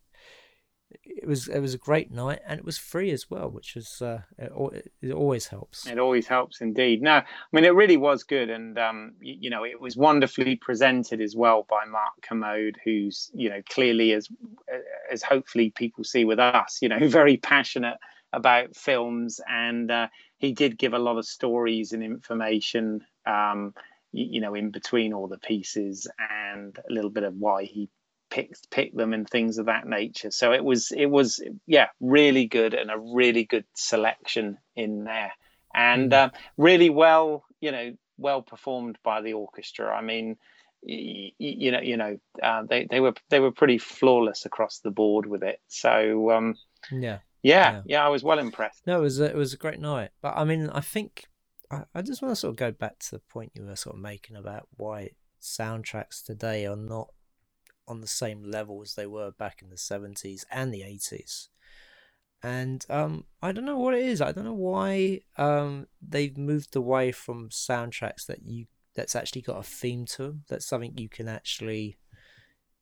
it 1.26 1.26
was 1.26 1.48
it 1.48 1.58
was 1.58 1.74
a 1.74 1.78
great 1.78 2.12
night 2.12 2.40
and 2.46 2.58
it 2.58 2.64
was 2.64 2.78
free 2.78 3.10
as 3.10 3.28
well, 3.28 3.48
which 3.48 3.74
was 3.74 4.00
uh, 4.00 4.22
it, 4.38 4.92
it, 5.02 5.12
always 5.12 5.48
helps. 5.48 5.86
It 5.86 5.98
always 5.98 6.26
helps 6.26 6.60
indeed. 6.60 7.02
No, 7.02 7.14
I 7.14 7.24
mean 7.52 7.64
it 7.64 7.74
really 7.74 7.96
was 7.96 8.22
good, 8.22 8.50
and 8.50 8.78
um, 8.78 9.14
you, 9.20 9.36
you, 9.40 9.50
know 9.50 9.64
it 9.64 9.80
was 9.80 9.96
wonderfully 9.96 10.56
presented 10.56 11.20
as 11.20 11.34
well 11.34 11.66
by 11.68 11.84
Mark 11.86 12.12
Kermode, 12.22 12.78
who's 12.84 13.30
you 13.34 13.48
know 13.48 13.62
clearly 13.68 14.12
as 14.12 14.28
as 15.10 15.22
hopefully 15.22 15.70
people 15.70 16.04
see 16.04 16.24
with 16.24 16.38
us, 16.38 16.78
you 16.80 16.88
know, 16.88 16.98
very 17.08 17.36
passionate 17.36 17.96
about 18.32 18.76
films, 18.76 19.40
and 19.48 19.90
uh, 19.90 20.08
he 20.38 20.52
did 20.52 20.78
give 20.78 20.94
a 20.94 20.98
lot 20.98 21.18
of 21.18 21.26
stories 21.26 21.92
and 21.92 22.02
information. 22.02 23.00
Um, 23.26 23.74
you 24.12 24.40
know, 24.40 24.54
in 24.54 24.70
between 24.70 25.12
all 25.12 25.26
the 25.26 25.38
pieces, 25.38 26.06
and 26.30 26.78
a 26.78 26.92
little 26.92 27.10
bit 27.10 27.24
of 27.24 27.34
why 27.34 27.64
he 27.64 27.90
pick 28.36 28.54
pick 28.70 28.94
them 28.94 29.14
and 29.14 29.28
things 29.28 29.56
of 29.56 29.66
that 29.66 29.86
nature. 29.86 30.30
So 30.30 30.52
it 30.52 30.62
was 30.62 30.92
it 30.92 31.06
was 31.06 31.42
yeah 31.66 31.86
really 32.00 32.46
good 32.46 32.74
and 32.74 32.90
a 32.90 32.98
really 32.98 33.44
good 33.44 33.64
selection 33.74 34.58
in 34.74 35.04
there, 35.04 35.32
and 35.74 36.12
uh, 36.12 36.30
really 36.58 36.90
well 36.90 37.44
you 37.60 37.72
know 37.72 37.96
well 38.18 38.42
performed 38.42 38.98
by 39.02 39.22
the 39.22 39.32
orchestra. 39.32 39.94
I 39.96 40.02
mean. 40.02 40.36
You, 40.88 41.32
you 41.38 41.72
know, 41.72 41.80
you 41.80 41.96
know, 41.96 42.18
uh, 42.40 42.62
they 42.68 42.86
they 42.88 43.00
were 43.00 43.14
they 43.28 43.40
were 43.40 43.50
pretty 43.50 43.78
flawless 43.78 44.46
across 44.46 44.78
the 44.78 44.92
board 44.92 45.26
with 45.26 45.42
it. 45.42 45.58
So 45.66 46.30
um, 46.30 46.54
yeah, 46.92 47.18
yeah, 47.42 47.72
yeah, 47.72 47.82
yeah, 47.86 48.06
I 48.06 48.08
was 48.08 48.22
well 48.22 48.38
impressed. 48.38 48.86
No, 48.86 48.98
it 48.98 49.02
was 49.02 49.18
a, 49.18 49.24
it 49.24 49.34
was 49.34 49.52
a 49.52 49.56
great 49.56 49.80
night. 49.80 50.10
But 50.22 50.34
I 50.36 50.44
mean, 50.44 50.70
I 50.70 50.80
think 50.80 51.24
I, 51.72 51.84
I 51.92 52.02
just 52.02 52.22
want 52.22 52.32
to 52.32 52.36
sort 52.36 52.50
of 52.50 52.56
go 52.56 52.70
back 52.70 53.00
to 53.00 53.10
the 53.12 53.18
point 53.18 53.52
you 53.54 53.64
were 53.64 53.74
sort 53.74 53.96
of 53.96 54.02
making 54.02 54.36
about 54.36 54.68
why 54.76 55.10
soundtracks 55.40 56.22
today 56.24 56.66
are 56.66 56.76
not 56.76 57.08
on 57.88 58.00
the 58.00 58.06
same 58.06 58.42
level 58.42 58.82
as 58.82 58.94
they 58.94 59.06
were 59.06 59.30
back 59.30 59.62
in 59.62 59.70
the 59.70 59.76
70s 59.76 60.44
and 60.50 60.72
the 60.72 60.80
80s. 60.80 61.48
And 62.42 62.84
um, 62.90 63.24
I 63.42 63.52
don't 63.52 63.64
know 63.64 63.78
what 63.78 63.94
it 63.94 64.04
is. 64.04 64.20
I 64.20 64.32
don't 64.32 64.44
know 64.44 64.52
why 64.52 65.20
um, 65.36 65.86
they've 66.00 66.36
moved 66.36 66.76
away 66.76 67.12
from 67.12 67.48
soundtracks 67.48 68.26
that 68.26 68.42
you 68.44 68.66
that's 68.94 69.14
actually 69.14 69.42
got 69.42 69.58
a 69.58 69.62
theme 69.62 70.06
to 70.06 70.22
them. 70.22 70.44
That's 70.48 70.66
something 70.66 70.96
you 70.96 71.08
can 71.08 71.28
actually, 71.28 71.98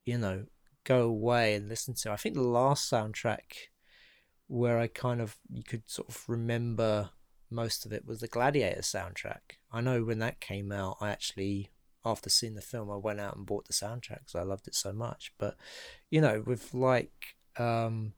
you 0.05 0.17
know, 0.17 0.45
go 0.85 1.03
away 1.03 1.55
and 1.55 1.69
listen 1.69 1.95
to. 1.95 2.13
I 2.13 2.17
think 2.17 2.35
the 2.35 2.43
last 2.43 2.91
soundtrack 2.91 3.69
where 4.47 4.79
I 4.79 4.87
kind 4.87 5.21
of 5.21 5.37
you 5.51 5.65
could 5.65 5.83
sort 5.87 6.09
of 6.09 6.23
remember 6.29 7.11
most 7.51 7.87
of 7.87 7.93
it 7.93 8.07
was 8.07 8.21
the 8.21 8.29
Gladiator 8.29 8.83
soundtrack. 8.83 9.59
I 9.73 9.81
know 9.81 10.05
when 10.05 10.19
that 10.21 10.41
came 10.41 10.73
out, 10.73 10.99
I 11.01 11.11
actually 11.11 11.71
after 12.05 12.31
seeing 12.31 12.55
the 12.55 12.61
film, 12.61 12.91
I 12.91 12.97
went 12.97 13.21
out 13.21 13.37
and 13.37 13.47
bought 13.47 13.67
the 13.67 13.73
soundtrack 13.73 14.21
because 14.21 14.35
I 14.35 14.43
loved 14.43 14.69
it 14.69 14.75
so 14.75 14.93
much. 14.93 15.33
But 15.39 15.57
you 16.11 16.21
know, 16.21 16.43
with 16.47 16.75
like 16.75 17.37
um, 17.57 18.13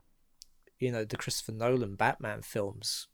you 0.78 0.90
know 0.90 1.04
the 1.04 1.16
Christopher 1.16 1.52
Nolan 1.52 1.94
Batman 1.94 2.42
films, 2.42 3.08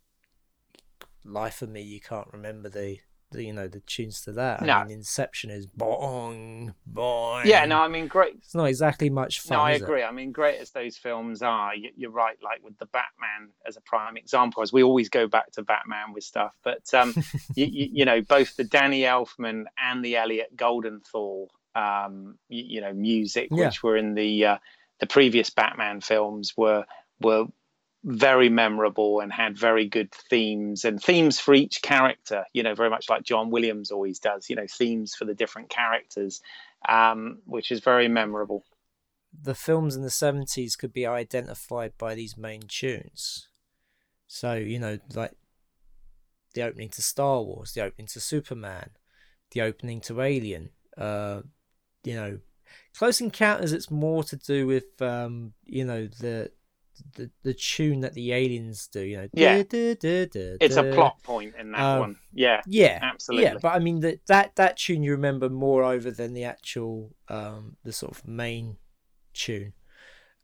life 1.25 1.63
of 1.63 1.69
me, 1.69 1.83
you 1.83 2.01
can't 2.01 2.33
remember 2.33 2.69
the 2.69 2.99
the, 3.33 3.45
you 3.45 3.53
know 3.53 3.69
the 3.69 3.81
tunes 3.81 4.23
to 4.23 4.33
that. 4.33 4.63
No. 4.63 4.75
I 4.75 4.85
mean, 4.85 4.99
Inception 4.99 5.51
is 5.51 5.67
bong 5.67 6.75
bong. 6.87 7.43
Yeah, 7.45 7.65
no, 7.65 7.81
I 7.81 7.89
mean, 7.89 8.07
great. 8.07 8.35
It's 8.37 8.55
not 8.55 8.67
exactly 8.67 9.11
much 9.11 9.41
fun. 9.41 9.59
No, 9.59 9.65
I 9.65 9.73
agree. 9.73 10.03
It? 10.03 10.07
I 10.07 10.13
mean, 10.13 10.33
great 10.33 10.61
as 10.61 10.71
those 10.71 10.97
films 10.97 11.43
are, 11.43 11.73
you're 11.75 12.11
right. 12.11 12.37
Like 12.43 12.63
with 12.63 12.79
the 12.79 12.87
Batman 12.87 13.51
as 13.67 13.77
a 13.77 13.81
prime 13.81 14.17
example, 14.17 14.63
as 14.63 14.73
we 14.73 14.83
always 14.83 15.09
go 15.09 15.27
back 15.27 15.51
to 15.53 15.63
Batman 15.63 16.13
with 16.13 16.25
stuff. 16.25 16.53
But 16.63 16.93
um, 16.95 17.15
you, 17.55 17.67
you, 17.67 17.89
you, 17.93 18.05
know, 18.05 18.21
both 18.21 18.57
the 18.57 18.65
Danny 18.65 19.03
Elfman 19.03 19.65
and 19.83 20.05
the 20.05 20.17
Elliot 20.17 20.57
Goldenthal, 20.57 21.49
um, 21.75 22.39
you, 22.49 22.65
you 22.65 22.81
know, 22.81 22.93
music, 22.93 23.49
yeah. 23.51 23.67
which 23.67 23.83
were 23.83 23.97
in 23.97 24.15
the 24.15 24.47
uh, 24.47 24.59
the 25.01 25.07
previous 25.07 25.51
Batman 25.51 26.01
films, 26.01 26.55
were 26.57 26.85
were 27.21 27.47
very 28.05 28.49
memorable 28.49 29.21
and 29.21 29.33
had 29.33 29.57
very 29.57 29.89
good 29.89 30.11
themes 30.13 30.85
and 30.85 31.01
themes 31.01 31.39
for 31.39 31.55
each 31.55 31.83
character 31.83 32.45
you 32.53 32.63
know 32.63 32.75
very 32.75 32.91
much 32.91 33.09
like 33.09 33.23
john 33.23 33.49
williams 33.49 33.93
always 33.93 34.19
does 34.19 34.51
you 34.51 34.57
know 34.57 34.67
themes 34.69 35.15
for 35.15 35.25
the 35.25 35.35
different 35.35 35.69
characters 35.69 36.43
um, 36.89 37.39
which 37.45 37.71
is 37.71 37.81
very 37.81 38.09
memorable. 38.09 38.65
The 39.41 39.55
films 39.55 39.97
in 39.97 40.03
the 40.03 40.09
70s 40.09 40.77
could 40.77 40.93
be 40.93 41.07
identified 41.07 41.93
by 41.99 42.15
these 42.15 42.37
main 42.37 42.63
tunes. 42.69 43.49
So 44.27 44.55
you 44.55 44.79
know 44.79 44.99
like 45.15 45.33
the 46.55 46.63
opening 46.63 46.89
to 46.91 47.03
star 47.03 47.43
wars 47.43 47.73
the 47.73 47.83
opening 47.83 48.07
to 48.07 48.21
superman 48.21 48.91
the 49.53 49.63
opening 49.63 50.01
to 50.03 50.21
alien 50.21 50.71
uh, 50.97 51.41
you 52.05 52.15
know 52.15 52.39
close 52.97 53.21
encounters 53.21 53.73
it's 53.73 53.91
more 53.91 54.23
to 54.25 54.37
do 54.37 54.67
with 54.67 55.01
um, 55.03 55.53
you 55.65 55.85
know 55.85 56.07
the 56.07 56.51
the 57.15 57.31
the 57.43 57.55
tune 57.55 58.01
that 58.01 58.15
the 58.15 58.33
aliens 58.33 58.89
do. 58.89 59.01
You 59.01 59.17
know, 59.19 59.29
yeah, 59.33 59.63
da, 59.63 59.95
da, 59.95 60.27
da, 60.27 60.57
it's 60.61 60.77
a 60.77 60.93
plot 60.93 61.23
point 61.23 61.55
in 61.59 61.73
that 61.73 61.81
um, 61.81 62.01
one. 62.01 62.17
Yeah, 62.33 62.61
yeah, 62.67 62.99
absolutely. 63.03 63.45
Yeah, 63.45 63.55
but 63.61 63.75
I 63.75 63.79
mean 63.79 64.01
that 64.01 64.27
that 64.27 64.57
that 64.57 64.77
tune 64.77 65.03
you 65.03 65.13
remember 65.13 65.49
more 65.49 65.85
over 65.85 66.11
than 66.11 66.35
the 66.35 66.45
actual 66.45 67.15
um 67.29 67.77
the 67.85 67.93
sort 67.93 68.13
of 68.13 68.27
main 68.27 68.77
tune. 69.35 69.73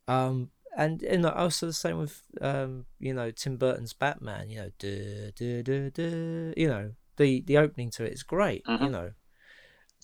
Um, 0.07 0.51
and 0.77 1.03
and 1.03 1.27
also 1.27 1.67
the 1.67 1.73
same 1.73 1.99
with 1.99 2.23
um, 2.41 2.87
you 2.99 3.13
know 3.13 3.31
Tim 3.31 3.57
Burton's 3.57 3.93
Batman. 3.93 4.51
You 4.51 4.59
know, 4.59 4.71
duh, 4.79 5.31
duh, 5.37 5.63
duh, 5.63 5.91
duh, 5.91 6.55
you 6.57 6.69
know 6.69 6.93
the 7.17 7.43
the 7.43 7.59
opening 7.59 7.91
to 7.93 8.05
it 8.05 8.13
is 8.13 8.23
great. 8.23 8.65
Mm-hmm. 8.65 8.85
You 8.85 8.91
know. 8.91 9.11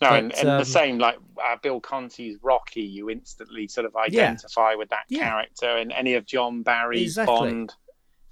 No, 0.04 0.10
but, 0.10 0.18
and, 0.18 0.38
and 0.38 0.48
um, 0.48 0.58
the 0.58 0.66
same 0.66 0.98
like 0.98 1.16
uh, 1.42 1.56
Bill 1.62 1.80
Conti's 1.80 2.38
Rocky, 2.42 2.82
you 2.82 3.08
instantly 3.08 3.68
sort 3.68 3.86
of 3.86 3.96
identify 3.96 4.70
yeah. 4.70 4.76
with 4.76 4.90
that 4.90 5.04
yeah. 5.08 5.30
character, 5.30 5.66
and 5.66 5.92
any 5.92 6.14
of 6.14 6.26
John 6.26 6.62
Barry's 6.62 7.18
exactly. 7.18 7.34
Bond 7.34 7.74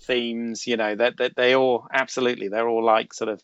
themes, 0.02 0.66
you 0.66 0.76
know, 0.76 0.94
that 0.94 1.16
that 1.16 1.36
they 1.36 1.54
all 1.54 1.86
absolutely 1.92 2.48
they're 2.48 2.68
all 2.68 2.84
like 2.84 3.14
sort 3.14 3.30
of 3.30 3.42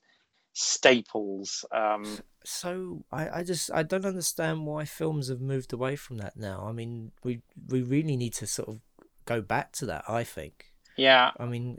staples. 0.53 1.65
Um, 1.73 2.19
so 2.45 3.05
I, 3.11 3.41
I 3.41 3.43
just 3.43 3.71
I 3.73 3.83
don't 3.83 4.05
understand 4.05 4.67
why 4.67 4.85
films 4.85 5.29
have 5.29 5.41
moved 5.41 5.73
away 5.73 5.97
from 5.97 6.19
that 6.19 6.37
now. 6.37 6.67
I 6.69 6.73
mean, 6.73 7.13
we 7.25 7.41
we 7.69 7.83
really 7.83 8.17
need 8.17 8.35
to 8.35 8.47
sort 8.47 8.69
of 8.69 8.81
go 9.25 9.41
back 9.41 9.73
to 9.73 9.87
that. 9.87 10.05
I 10.09 10.25
think. 10.25 10.73
Yeah. 10.97 11.31
I 11.39 11.47
mean, 11.47 11.79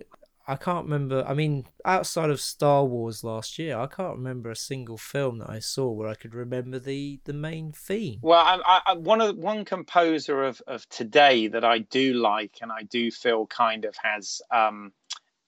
I 0.50 0.56
can't 0.56 0.86
remember. 0.86 1.24
I 1.28 1.36
mean, 1.36 1.68
outside 1.86 2.32
of 2.32 2.42
Star 2.42 2.84
Wars 2.84 3.24
last 3.24 3.60
year, 3.60 3.78
I 3.78 3.86
can't 3.86 4.18
remember 4.18 4.50
a 4.50 4.56
single 4.56 4.98
film 4.98 5.38
that 5.38 5.50
I 5.50 5.60
saw 5.60 5.92
where 5.92 6.10
I 6.10 6.16
could 6.16 6.34
remember 6.34 6.80
the 6.80 7.20
the 7.26 7.34
main 7.34 7.72
theme. 7.72 8.18
Well, 8.24 8.42
I, 8.66 8.82
I, 8.88 8.94
one 8.94 9.22
of 9.22 9.38
one 9.38 9.64
composer 9.64 10.44
of 10.44 10.60
of 10.66 10.90
today 10.90 11.46
that 11.48 11.64
I 11.64 11.80
do 11.80 12.14
like 12.14 12.58
and 12.64 12.72
I 12.72 12.82
do 12.82 13.12
feel 13.12 13.46
kind 13.46 13.86
of 13.86 13.96
has 14.02 14.42
um, 14.50 14.92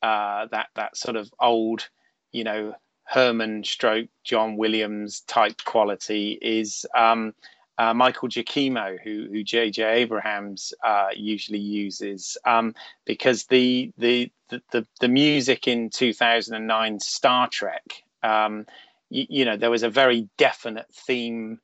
uh, 0.04 0.46
that 0.52 0.68
that 0.76 0.96
sort 0.96 1.16
of 1.16 1.34
old, 1.40 1.90
you 2.32 2.44
know, 2.44 2.76
Herrmann 3.06 3.64
stroke 3.64 4.10
John 4.24 4.56
Williams 4.56 5.22
type 5.22 5.64
quality 5.66 6.38
is 6.40 6.86
um, 6.96 7.34
uh, 7.82 7.96
Michael 7.96 8.30
Giacchino, 8.30 9.00
who, 9.04 9.28
who 9.32 9.44
J.J. 9.44 9.84
Abrams 9.84 10.72
uh, 10.86 11.08
usually 11.16 11.58
uses, 11.60 12.38
um, 12.46 12.76
because 13.06 13.46
the, 13.46 13.92
the 13.98 14.32
the 14.50 14.86
the 15.00 15.08
music 15.08 15.68
in 15.68 15.90
2009 15.90 17.00
Star 17.00 17.48
Trek, 17.48 18.04
um, 18.22 18.68
you, 19.10 19.26
you, 19.30 19.46
know, 19.46 19.58
there 19.58 19.72
was 19.72 19.82
a 19.82 19.90
very 19.90 20.30
definite 20.38 20.94
theme 20.94 21.60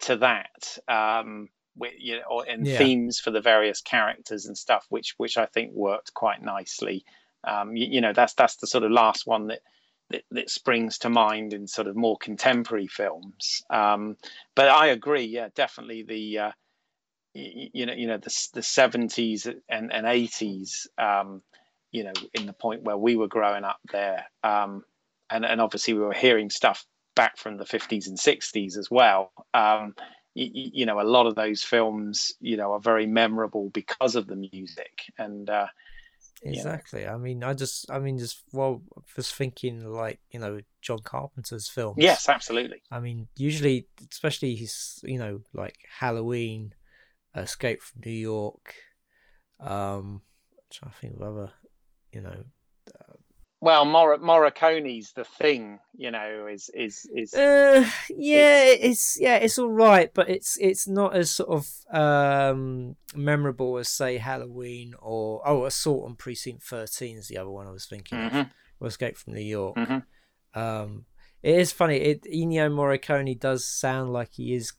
to 0.00 0.16
that, 0.16 0.78
um, 0.88 1.48
with, 1.74 1.94
you 1.98 2.20
know, 2.20 2.42
and 2.42 2.66
yeah. 2.66 2.76
themes 2.76 3.18
for 3.18 3.30
the 3.30 3.40
various 3.40 3.80
characters 3.80 4.44
and 4.44 4.58
stuff, 4.58 4.84
which 4.90 5.14
which 5.16 5.38
I 5.38 5.46
think 5.46 5.72
worked 5.72 6.12
quite 6.12 6.42
nicely. 6.42 7.02
Um, 7.44 7.76
you, 7.76 7.86
you 7.86 8.00
know, 8.02 8.12
that's 8.12 8.34
that's 8.34 8.56
the 8.56 8.66
sort 8.66 8.84
of 8.84 8.90
last 8.90 9.26
one 9.26 9.46
that 9.46 9.60
that, 10.12 10.22
that 10.30 10.50
springs 10.50 10.98
to 10.98 11.10
mind 11.10 11.52
in 11.52 11.66
sort 11.66 11.88
of 11.88 11.96
more 11.96 12.16
contemporary 12.16 12.86
films. 12.86 13.62
Um, 13.70 14.16
but 14.54 14.68
I 14.68 14.88
agree, 14.88 15.24
yeah, 15.24 15.48
definitely 15.54 16.02
the 16.02 16.38
uh, 16.38 16.50
you, 17.34 17.68
you, 17.72 17.86
know 17.86 17.92
you 17.94 18.06
know 18.06 18.18
the 18.18 18.48
the 18.54 18.62
seventies 18.62 19.46
and 19.68 19.92
and 19.92 20.06
eighties. 20.06 20.86
Um, 20.98 21.42
you 21.90 22.04
know, 22.04 22.12
in 22.32 22.46
the 22.46 22.54
point 22.54 22.84
where 22.84 22.96
we 22.96 23.16
were 23.16 23.28
growing 23.28 23.64
up 23.64 23.80
there, 23.92 24.24
um, 24.42 24.82
and 25.30 25.44
and 25.44 25.60
obviously 25.60 25.94
we 25.94 26.00
were 26.00 26.14
hearing 26.14 26.48
stuff 26.48 26.86
back 27.14 27.36
from 27.36 27.58
the 27.58 27.66
fifties 27.66 28.08
and 28.08 28.18
sixties 28.18 28.76
as 28.76 28.90
well. 28.90 29.32
Um, 29.52 29.94
you, 30.34 30.70
you, 30.72 30.86
know, 30.86 30.98
a 30.98 31.02
lot 31.02 31.26
of 31.26 31.34
those 31.34 31.62
films, 31.62 32.32
you 32.40 32.56
know, 32.56 32.72
are 32.72 32.80
very 32.80 33.04
memorable 33.04 33.68
because 33.68 34.16
of 34.16 34.26
the 34.26 34.36
music, 34.36 35.02
and 35.18 35.50
uh, 35.50 35.66
Exactly. 36.44 37.02
Yeah. 37.02 37.14
I 37.14 37.18
mean, 37.18 37.44
I 37.44 37.54
just, 37.54 37.90
I 37.90 37.98
mean, 37.98 38.18
just 38.18 38.42
well, 38.52 38.82
just 39.14 39.34
thinking 39.34 39.84
like 39.84 40.18
you 40.30 40.40
know 40.40 40.60
John 40.80 40.98
Carpenter's 40.98 41.68
films. 41.68 41.98
Yes, 41.98 42.28
absolutely. 42.28 42.82
I 42.90 43.00
mean, 43.00 43.28
usually, 43.36 43.86
especially 44.10 44.56
his, 44.56 45.00
you 45.04 45.18
know, 45.18 45.40
like 45.52 45.76
Halloween, 46.00 46.74
Escape 47.36 47.80
from 47.80 48.02
New 48.04 48.12
York. 48.12 48.74
Um, 49.60 50.22
I'm 50.58 50.64
trying 50.70 50.92
to 50.92 50.98
think 50.98 51.14
of 51.14 51.22
other, 51.22 51.52
you 52.12 52.20
know, 52.20 52.44
well, 53.62 53.84
Mor- 53.84 54.18
Morricone's 54.18 55.12
the 55.12 55.22
thing, 55.22 55.78
you 55.94 56.10
know, 56.10 56.48
is 56.50 56.68
is 56.74 57.08
is. 57.14 57.32
Uh, 57.32 57.88
yeah, 58.10 58.64
it's, 58.64 58.84
it's 58.84 59.20
yeah, 59.20 59.36
it's 59.36 59.56
all 59.56 59.70
right, 59.70 60.12
but 60.12 60.28
it's 60.28 60.58
it's 60.60 60.88
not 60.88 61.14
as 61.14 61.30
sort 61.30 61.48
of 61.48 61.96
um, 61.96 62.96
memorable 63.14 63.78
as 63.78 63.88
say 63.88 64.18
Halloween 64.18 64.94
or 65.00 65.42
oh, 65.46 65.64
Assault 65.64 66.06
on 66.06 66.16
Precinct 66.16 66.64
Thirteen 66.64 67.16
is 67.16 67.28
the 67.28 67.38
other 67.38 67.50
one 67.50 67.68
I 67.68 67.70
was 67.70 67.86
thinking 67.86 68.18
mm-hmm. 68.18 68.36
of. 68.36 68.46
Or 68.80 68.88
Escape 68.88 69.16
from 69.16 69.34
New 69.34 69.40
York. 69.40 69.76
Mm-hmm. 69.76 70.60
Um, 70.60 71.04
it 71.40 71.54
is 71.54 71.70
funny. 71.70 71.98
It 71.98 72.24
Ennio 72.24 72.68
Morricone 72.68 73.38
does 73.38 73.64
sound 73.64 74.12
like 74.12 74.30
he 74.32 74.54
is 74.54 74.72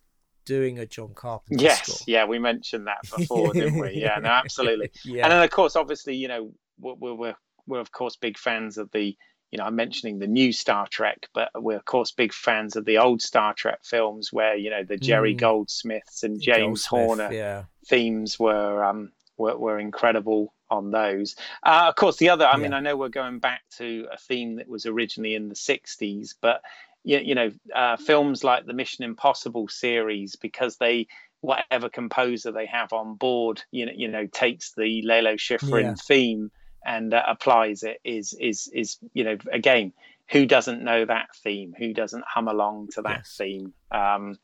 doing 0.43 0.77
a 0.77 0.85
John 0.85 1.13
Carpenter. 1.13 1.63
Yes, 1.63 1.87
score. 1.87 2.05
yeah, 2.05 2.25
we 2.25 2.37
mentioned 2.37 2.87
that 2.87 2.97
before, 3.15 3.53
didn't 3.53 3.79
we? 3.79 3.93
Yeah, 3.95 4.19
no, 4.21 4.27
absolutely. 4.27 4.91
yeah. 5.05 5.23
And 5.23 5.31
then 5.31 5.41
of 5.41 5.51
course, 5.51 5.77
obviously, 5.77 6.17
you 6.17 6.27
know, 6.27 6.51
we're, 6.77 7.13
we're 7.13 7.35
we're 7.67 7.79
of 7.79 7.91
course 7.91 8.15
big 8.15 8.37
fans 8.37 8.77
of 8.77 8.91
the 8.91 9.17
you 9.53 9.57
know, 9.57 9.65
I'm 9.65 9.75
mentioning 9.75 10.17
the 10.17 10.25
new 10.25 10.51
Star 10.51 10.87
Trek, 10.87 11.27
but 11.31 11.51
we're 11.55 11.77
of 11.77 11.85
course 11.85 12.11
big 12.11 12.33
fans 12.33 12.75
of 12.75 12.85
the 12.85 12.97
old 12.97 13.21
Star 13.21 13.53
Trek 13.53 13.81
films 13.83 14.33
where 14.33 14.55
you 14.55 14.71
know 14.71 14.83
the 14.83 14.97
Jerry 14.97 15.35
mm. 15.35 15.37
Goldsmiths 15.37 16.23
and 16.23 16.41
James 16.41 16.87
Goldsmith, 16.87 17.19
Horner 17.19 17.31
yeah. 17.31 17.63
themes 17.85 18.39
were 18.39 18.83
um 18.83 19.11
were, 19.37 19.55
were 19.55 19.77
incredible 19.77 20.55
on 20.71 20.89
those. 20.89 21.35
Uh, 21.61 21.85
of 21.87 21.95
course, 21.95 22.17
the 22.17 22.29
other, 22.29 22.47
I 22.47 22.53
yeah. 22.53 22.63
mean, 22.63 22.73
I 22.73 22.79
know 22.79 22.97
we're 22.97 23.09
going 23.09 23.37
back 23.37 23.61
to 23.77 24.07
a 24.11 24.17
theme 24.17 24.55
that 24.55 24.67
was 24.67 24.87
originally 24.87 25.35
in 25.35 25.49
the 25.49 25.55
'60s, 25.55 26.33
but 26.41 26.61
you, 27.03 27.19
you 27.19 27.35
know, 27.35 27.51
uh, 27.75 27.97
films 27.97 28.43
like 28.43 28.65
the 28.65 28.73
Mission 28.73 29.03
Impossible 29.03 29.67
series 29.67 30.35
because 30.35 30.77
they 30.77 31.05
whatever 31.41 31.89
composer 31.89 32.51
they 32.51 32.65
have 32.65 32.91
on 32.91 33.17
board, 33.17 33.61
you 33.69 33.85
know, 33.85 33.91
you 33.95 34.07
know, 34.07 34.25
takes 34.25 34.73
the 34.73 35.03
Lalo 35.03 35.35
Schifrin 35.35 35.83
yeah. 35.83 35.95
theme 36.07 36.49
and 36.85 37.13
uh, 37.13 37.23
applies 37.27 37.83
it 37.83 37.99
is 38.03 38.33
is 38.33 38.67
is 38.73 38.97
you 39.13 39.23
know 39.23 39.37
again 39.51 39.93
who 40.29 40.45
doesn't 40.45 40.83
know 40.83 41.05
that 41.05 41.35
theme? 41.35 41.73
Who 41.77 41.93
doesn't 41.93 42.23
hum 42.25 42.47
along 42.47 42.89
to 42.93 43.01
that 43.03 43.19
yes. 43.19 43.35
theme? 43.37 43.73
Um 43.91 44.39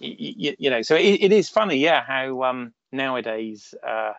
you, 0.00 0.54
you, 0.58 0.70
know 0.70 0.82
so 0.82 0.96
it, 0.96 1.20
it 1.22 1.32
is 1.32 1.48
funny 1.48 1.76
yeah 1.76 2.02
how 2.02 2.42
um 2.42 2.72
nowadays 2.90 3.72
uh 3.86 4.12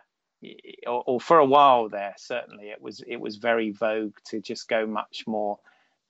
or, 0.86 1.02
or, 1.06 1.20
for 1.20 1.38
a 1.38 1.44
while 1.44 1.90
there 1.90 2.14
certainly 2.16 2.70
it 2.70 2.80
was 2.80 3.02
it 3.06 3.16
was 3.16 3.36
very 3.36 3.70
vogue 3.70 4.14
to 4.24 4.40
just 4.40 4.68
go 4.68 4.86
much 4.86 5.24
more 5.26 5.58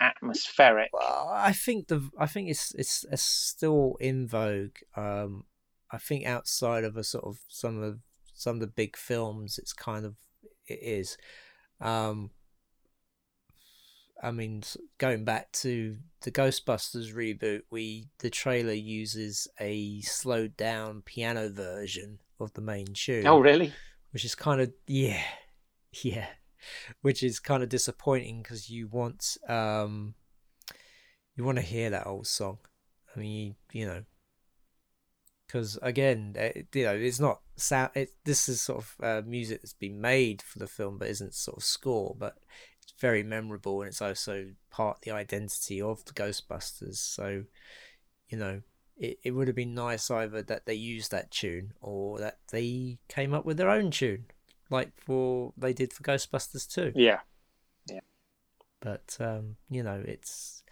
atmospheric. 0.00 0.90
Well, 0.92 1.30
i 1.34 1.52
think 1.52 1.88
the 1.88 2.08
i 2.18 2.26
think 2.26 2.50
it's, 2.50 2.72
it's 2.74 3.04
it's 3.10 3.22
still 3.22 3.96
in 4.00 4.28
vogue. 4.28 4.76
Um 4.96 5.44
i 5.90 5.98
think 5.98 6.24
outside 6.24 6.84
of 6.84 6.96
a 6.96 7.02
sort 7.02 7.24
of 7.24 7.40
some 7.48 7.82
of 7.82 7.98
some 8.34 8.56
of 8.56 8.60
the 8.60 8.68
big 8.68 8.96
films 8.96 9.58
it's 9.58 9.72
kind 9.72 10.06
of 10.06 10.14
it 10.68 10.80
is. 10.82 11.16
Um, 11.80 12.30
I 14.22 14.30
mean, 14.32 14.62
going 14.98 15.24
back 15.24 15.52
to 15.52 15.96
the 16.22 16.30
Ghostbusters 16.30 17.14
reboot, 17.14 17.62
we 17.70 18.08
the 18.18 18.30
trailer 18.30 18.72
uses 18.72 19.46
a 19.60 20.00
slowed 20.00 20.56
down 20.56 21.02
piano 21.02 21.48
version 21.48 22.18
of 22.40 22.52
the 22.54 22.60
main 22.60 22.86
tune. 22.94 23.26
Oh, 23.26 23.38
really? 23.38 23.72
Which 24.10 24.24
is 24.24 24.34
kind 24.34 24.60
of 24.60 24.72
yeah, 24.86 25.22
yeah, 26.02 26.26
which 27.02 27.22
is 27.22 27.38
kind 27.38 27.62
of 27.62 27.68
disappointing 27.68 28.42
because 28.42 28.68
you 28.68 28.88
want 28.88 29.36
um, 29.48 30.14
you 31.36 31.44
want 31.44 31.58
to 31.58 31.62
hear 31.62 31.90
that 31.90 32.06
old 32.06 32.26
song. 32.26 32.58
I 33.14 33.20
mean, 33.20 33.54
you, 33.72 33.80
you 33.80 33.86
know, 33.86 34.02
because 35.46 35.78
again, 35.80 36.34
it, 36.36 36.66
you 36.74 36.84
know, 36.84 36.94
it's 36.94 37.20
not 37.20 37.40
sound. 37.60 37.90
It, 37.94 38.10
this 38.24 38.48
is 38.48 38.60
sort 38.60 38.78
of 38.78 38.94
uh, 39.02 39.22
music 39.26 39.62
that's 39.62 39.72
been 39.72 40.00
made 40.00 40.42
for 40.42 40.58
the 40.58 40.66
film, 40.66 40.98
but 40.98 41.08
isn't 41.08 41.34
sort 41.34 41.58
of 41.58 41.64
score. 41.64 42.16
But 42.18 42.36
it's 42.82 42.94
very 42.98 43.22
memorable, 43.22 43.82
and 43.82 43.88
it's 43.88 44.02
also 44.02 44.50
part 44.70 44.98
of 44.98 45.02
the 45.02 45.10
identity 45.10 45.80
of 45.80 46.04
the 46.04 46.12
Ghostbusters. 46.12 46.96
So, 46.96 47.44
you 48.28 48.38
know, 48.38 48.62
it, 48.96 49.18
it 49.22 49.30
would 49.32 49.48
have 49.48 49.56
been 49.56 49.74
nice 49.74 50.10
either 50.10 50.42
that 50.42 50.66
they 50.66 50.74
used 50.74 51.10
that 51.10 51.30
tune 51.30 51.72
or 51.80 52.18
that 52.18 52.38
they 52.50 52.98
came 53.08 53.32
up 53.32 53.44
with 53.44 53.56
their 53.56 53.70
own 53.70 53.90
tune, 53.90 54.26
like 54.70 54.92
for 54.96 55.52
they 55.56 55.72
did 55.72 55.92
for 55.92 56.02
Ghostbusters 56.02 56.72
too. 56.72 56.92
Yeah, 56.94 57.20
yeah. 57.88 58.00
But 58.80 59.16
um, 59.20 59.56
you 59.70 59.82
know, 59.82 60.02
it's 60.04 60.62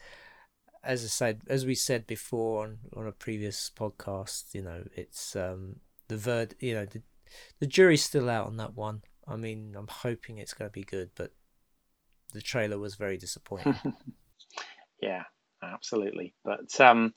as 0.87 1.05
I 1.05 1.09
said, 1.09 1.41
as 1.49 1.67
we 1.67 1.75
said 1.75 2.07
before 2.07 2.63
on, 2.65 2.79
on 2.97 3.07
a 3.07 3.13
previous 3.13 3.71
podcast, 3.77 4.55
you 4.55 4.63
know, 4.63 4.85
it's 4.95 5.35
um, 5.35 5.81
the 6.09 6.17
verd, 6.17 6.55
you 6.61 6.75
know, 6.75 6.87
the 6.87 7.03
the 7.61 7.67
jury's 7.67 8.05
still 8.05 8.31
out 8.31 8.47
on 8.47 8.57
that 8.59 8.75
one. 8.75 9.03
I 9.27 9.37
mean, 9.37 9.75
I'm 9.77 9.89
hoping 9.89 10.39
it's 10.39 10.55
going 10.55 10.69
to 10.69 10.73
be 10.73 10.85
good, 10.85 11.11
but 11.17 11.33
the 12.33 12.41
trailer 12.41 12.79
was 12.79 12.95
very 12.95 13.17
disappointing. 13.17 13.77
yeah, 15.03 15.25
absolutely. 15.63 16.35
But 16.45 16.81
um, 16.81 17.15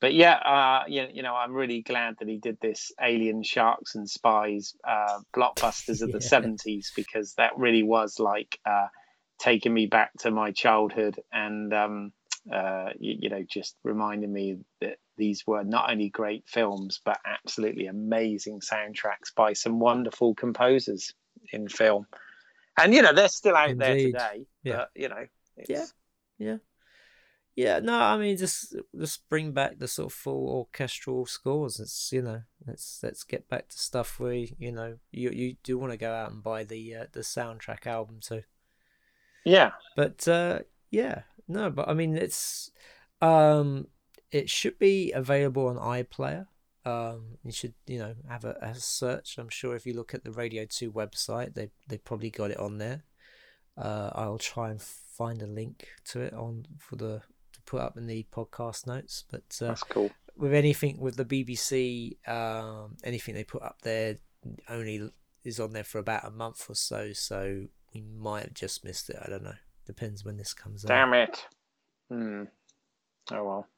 but 0.00 0.12
yeah, 0.12 0.34
uh, 0.34 0.84
you, 0.88 1.06
you 1.12 1.22
know, 1.22 1.34
I'm 1.34 1.52
really 1.52 1.82
glad 1.82 2.16
that 2.18 2.28
he 2.28 2.38
did 2.38 2.58
this 2.60 2.92
Alien 3.00 3.42
Sharks 3.42 3.94
and 3.94 4.08
Spies 4.08 4.74
uh, 4.86 5.20
blockbusters 5.34 6.02
of 6.02 6.12
the 6.12 6.18
70s 6.18 6.88
because 6.94 7.34
that 7.34 7.56
really 7.56 7.82
was 7.82 8.18
like 8.18 8.58
uh, 8.66 8.88
taking 9.38 9.72
me 9.72 9.86
back 9.86 10.12
to 10.20 10.30
my 10.30 10.52
childhood 10.52 11.18
and 11.32 11.72
um, 11.72 12.12
uh, 12.52 12.90
you, 12.98 13.16
you, 13.20 13.30
know, 13.30 13.42
just 13.48 13.76
reminding 13.84 14.32
me 14.32 14.58
that 14.80 14.98
these 15.16 15.44
were 15.46 15.64
not 15.64 15.90
only 15.90 16.08
great 16.08 16.44
films 16.46 17.00
but 17.04 17.18
absolutely 17.24 17.86
amazing 17.86 18.60
soundtracks 18.60 19.34
by 19.34 19.52
some 19.52 19.78
wonderful 19.78 20.34
composers 20.34 21.12
in 21.52 21.68
film. 21.68 22.06
And 22.78 22.92
you 22.94 23.02
know 23.02 23.12
they're 23.12 23.28
still 23.28 23.56
out 23.56 23.70
Indeed. 23.70 23.84
there 23.86 23.96
today. 23.96 24.46
Yeah. 24.62 24.76
But 24.76 24.90
you 24.94 25.08
know, 25.08 25.26
it's, 25.56 25.70
Yeah. 25.70 25.84
Yeah. 26.38 26.56
Yeah, 27.54 27.78
no, 27.78 27.98
I 27.98 28.18
mean 28.18 28.36
just 28.36 28.76
just 28.98 29.26
bring 29.30 29.52
back 29.52 29.78
the 29.78 29.88
sort 29.88 30.12
of 30.12 30.12
full 30.12 30.46
orchestral 30.50 31.24
scores. 31.24 31.80
It's 31.80 32.12
you 32.12 32.20
know, 32.20 32.42
let's 32.66 33.00
let's 33.02 33.24
get 33.24 33.48
back 33.48 33.68
to 33.70 33.78
stuff 33.78 34.20
where 34.20 34.34
you 34.34 34.72
know 34.72 34.98
you 35.10 35.30
you 35.30 35.56
do 35.62 35.78
want 35.78 35.92
to 35.92 35.96
go 35.96 36.12
out 36.12 36.32
and 36.32 36.42
buy 36.42 36.64
the 36.64 36.94
uh, 36.94 37.06
the 37.12 37.20
soundtrack 37.20 37.86
album 37.86 38.18
too. 38.20 38.42
yeah, 39.44 39.70
But 39.94 40.28
uh 40.28 40.60
yeah, 40.90 41.22
no, 41.48 41.70
but 41.70 41.88
I 41.88 41.94
mean 41.94 42.14
it's 42.18 42.70
um 43.22 43.86
it 44.30 44.50
should 44.50 44.78
be 44.78 45.12
available 45.12 45.66
on 45.68 45.76
iPlayer. 45.76 46.46
Um 46.84 47.38
you 47.42 47.52
should, 47.52 47.74
you 47.86 47.98
know, 47.98 48.14
have 48.28 48.44
a, 48.44 48.56
a 48.60 48.74
search. 48.74 49.38
I'm 49.38 49.48
sure 49.48 49.74
if 49.76 49.86
you 49.86 49.94
look 49.94 50.14
at 50.14 50.24
the 50.24 50.30
Radio 50.32 50.64
2 50.66 50.92
website, 50.92 51.54
they 51.54 51.70
they 51.86 51.98
probably 51.98 52.30
got 52.30 52.50
it 52.50 52.58
on 52.58 52.78
there. 52.78 53.04
Uh 53.76 54.10
I'll 54.14 54.38
try 54.38 54.70
and 54.70 54.80
find 54.80 55.42
a 55.42 55.46
link 55.46 55.88
to 56.06 56.20
it 56.20 56.34
on 56.34 56.66
for 56.78 56.96
the 56.96 57.22
to 57.52 57.60
put 57.62 57.80
up 57.80 57.96
in 57.96 58.06
the 58.06 58.26
podcast 58.32 58.86
notes. 58.86 59.24
But 59.30 59.58
uh, 59.62 59.68
that's 59.68 59.82
cool. 59.82 60.10
with 60.36 60.52
anything 60.54 60.98
with 61.00 61.16
the 61.16 61.24
BBC, 61.24 62.16
um, 62.28 62.96
anything 63.02 63.34
they 63.34 63.44
put 63.44 63.62
up 63.62 63.78
there 63.82 64.16
only 64.68 65.10
is 65.42 65.58
on 65.58 65.72
there 65.72 65.84
for 65.84 65.98
about 65.98 66.24
a 66.24 66.30
month 66.30 66.68
or 66.68 66.74
so. 66.74 67.12
So 67.12 67.66
we 67.94 68.02
might 68.02 68.42
have 68.44 68.54
just 68.54 68.84
missed 68.84 69.08
it. 69.10 69.16
I 69.24 69.30
don't 69.30 69.42
know. 69.42 69.54
Depends 69.86 70.24
when 70.24 70.36
this 70.36 70.52
comes 70.52 70.84
out. 70.84 70.88
Damn 70.88 71.14
it. 71.14 71.46
Hmm. 72.10 72.42
Oh 73.32 73.44
well. 73.44 73.68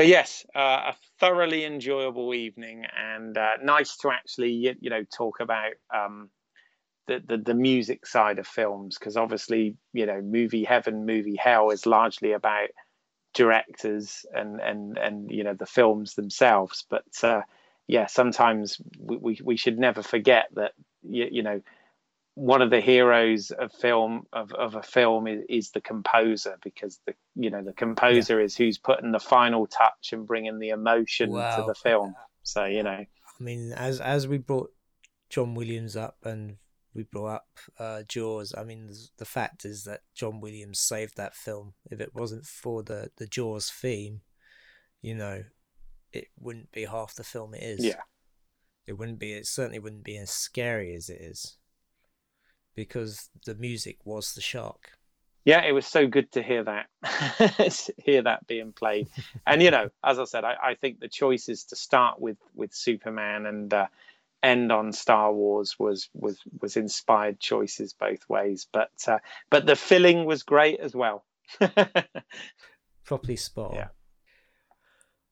But 0.00 0.06
yes, 0.06 0.46
uh, 0.56 0.92
a 0.92 0.96
thoroughly 1.18 1.66
enjoyable 1.66 2.32
evening, 2.32 2.86
and 2.96 3.36
uh, 3.36 3.58
nice 3.62 3.98
to 3.98 4.10
actually 4.10 4.74
you, 4.80 4.88
know 4.88 5.04
talk 5.14 5.40
about 5.40 5.74
um, 5.94 6.30
the, 7.06 7.22
the 7.28 7.36
the 7.36 7.52
music 7.52 8.06
side 8.06 8.38
of 8.38 8.46
films 8.46 8.96
because 8.98 9.18
obviously 9.18 9.76
you 9.92 10.06
know 10.06 10.22
movie 10.22 10.64
heaven, 10.64 11.04
movie 11.04 11.36
hell 11.36 11.68
is 11.68 11.84
largely 11.84 12.32
about 12.32 12.70
directors 13.34 14.24
and 14.32 14.58
and 14.62 14.96
and 14.96 15.30
you 15.30 15.44
know 15.44 15.52
the 15.52 15.66
films 15.66 16.14
themselves. 16.14 16.86
But 16.88 17.04
uh, 17.22 17.42
yeah, 17.86 18.06
sometimes 18.06 18.80
we, 18.98 19.18
we 19.18 19.38
we 19.44 19.56
should 19.58 19.78
never 19.78 20.02
forget 20.02 20.46
that 20.54 20.72
you, 21.02 21.28
you 21.30 21.42
know 21.42 21.60
one 22.34 22.62
of 22.62 22.70
the 22.70 22.80
heroes 22.80 23.50
of 23.50 23.72
film 23.72 24.22
of, 24.32 24.52
of 24.52 24.74
a 24.74 24.82
film 24.82 25.26
is, 25.26 25.42
is 25.48 25.70
the 25.72 25.80
composer 25.80 26.56
because 26.62 27.00
the 27.06 27.14
you 27.34 27.50
know 27.50 27.62
the 27.62 27.72
composer 27.72 28.40
is 28.40 28.56
who's 28.56 28.78
putting 28.78 29.12
the 29.12 29.18
final 29.20 29.66
touch 29.66 30.12
and 30.12 30.26
bringing 30.26 30.58
the 30.58 30.70
emotion 30.70 31.30
to 31.56 31.64
the 31.66 31.74
film 31.74 32.14
so 32.42 32.64
you 32.64 32.82
know 32.82 32.90
I 33.40 33.42
mean, 33.42 33.72
as 33.72 34.00
as 34.00 34.28
we 34.28 34.36
brought 34.38 34.70
John 35.30 35.54
Williams 35.54 35.96
up 35.96 36.18
and 36.24 36.56
we 36.92 37.04
brought 37.04 37.36
up 37.36 37.48
uh, 37.78 38.02
Jaws. 38.06 38.52
I 38.58 38.64
mean, 38.64 38.88
the- 38.88 39.08
the 39.18 39.24
fact 39.24 39.64
is 39.64 39.84
that 39.84 40.00
John 40.14 40.40
Williams 40.40 40.78
saved 40.80 41.16
that 41.16 41.34
film. 41.36 41.72
If 41.90 42.00
it 42.00 42.14
wasn't 42.14 42.44
for 42.44 42.82
the 42.82 43.12
the 43.16 43.26
Jaws 43.26 43.70
theme, 43.70 44.20
you 45.00 45.14
know, 45.14 45.44
it 46.12 46.26
wouldn't 46.38 46.70
be 46.72 46.84
half 46.84 47.14
the 47.14 47.24
film 47.24 47.54
it 47.54 47.62
is. 47.62 47.84
yeah 47.84 48.02
it 48.86 48.94
wouldn't 48.98 49.20
be. 49.20 49.32
It 49.32 49.46
certainly 49.46 49.78
wouldn't 49.78 50.04
be 50.04 50.18
as 50.18 50.30
scary 50.30 50.94
as 50.94 51.08
it 51.08 51.20
is, 51.20 51.56
because 52.74 53.30
the 53.46 53.54
music 53.54 53.98
was 54.04 54.32
the 54.34 54.40
shark. 54.40 54.92
yeah 55.44 55.62
it 55.62 55.72
was 55.72 55.86
so 55.86 56.06
good 56.06 56.30
to 56.32 56.42
hear 56.42 56.64
that 56.64 56.86
hear 58.04 58.22
that 58.22 58.46
being 58.46 58.72
played 58.72 59.08
and 59.46 59.62
you 59.62 59.70
know 59.70 59.88
as 60.04 60.18
i 60.18 60.24
said 60.24 60.44
I, 60.44 60.56
I 60.62 60.74
think 60.74 61.00
the 61.00 61.08
choices 61.08 61.64
to 61.64 61.76
start 61.76 62.20
with 62.20 62.38
with 62.54 62.74
superman 62.74 63.46
and 63.46 63.72
uh, 63.72 63.86
end 64.42 64.72
on 64.72 64.92
star 64.92 65.32
wars 65.32 65.76
was 65.78 66.08
was 66.14 66.38
was 66.60 66.76
inspired 66.76 67.40
choices 67.40 67.92
both 67.92 68.28
ways 68.28 68.66
but 68.72 68.92
uh, 69.06 69.18
but 69.50 69.66
the 69.66 69.76
filling 69.76 70.24
was 70.24 70.42
great 70.42 70.80
as 70.80 70.94
well 70.94 71.24
Properly 73.04 73.36
spot. 73.36 73.72
Yeah. 73.74 73.88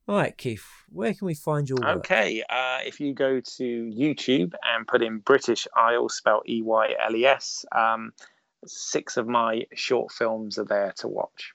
All 0.08 0.16
right, 0.16 0.36
Keith. 0.36 0.64
Where 0.88 1.12
can 1.12 1.26
we 1.26 1.34
find 1.34 1.68
your 1.68 1.78
work? 1.82 1.98
Okay, 1.98 2.42
uh, 2.48 2.78
if 2.84 2.98
you 2.98 3.12
go 3.12 3.40
to 3.40 3.64
YouTube 3.94 4.54
and 4.64 4.86
put 4.86 5.02
in 5.02 5.18
British 5.18 5.68
Eyles, 5.76 6.16
spelled 6.16 6.44
E 6.48 6.62
Y 6.62 6.94
L 7.06 7.14
E 7.14 7.26
S, 7.26 7.66
um, 7.76 8.12
six 8.66 9.18
of 9.18 9.26
my 9.28 9.66
short 9.74 10.10
films 10.10 10.56
are 10.58 10.64
there 10.64 10.92
to 10.96 11.08
watch. 11.08 11.52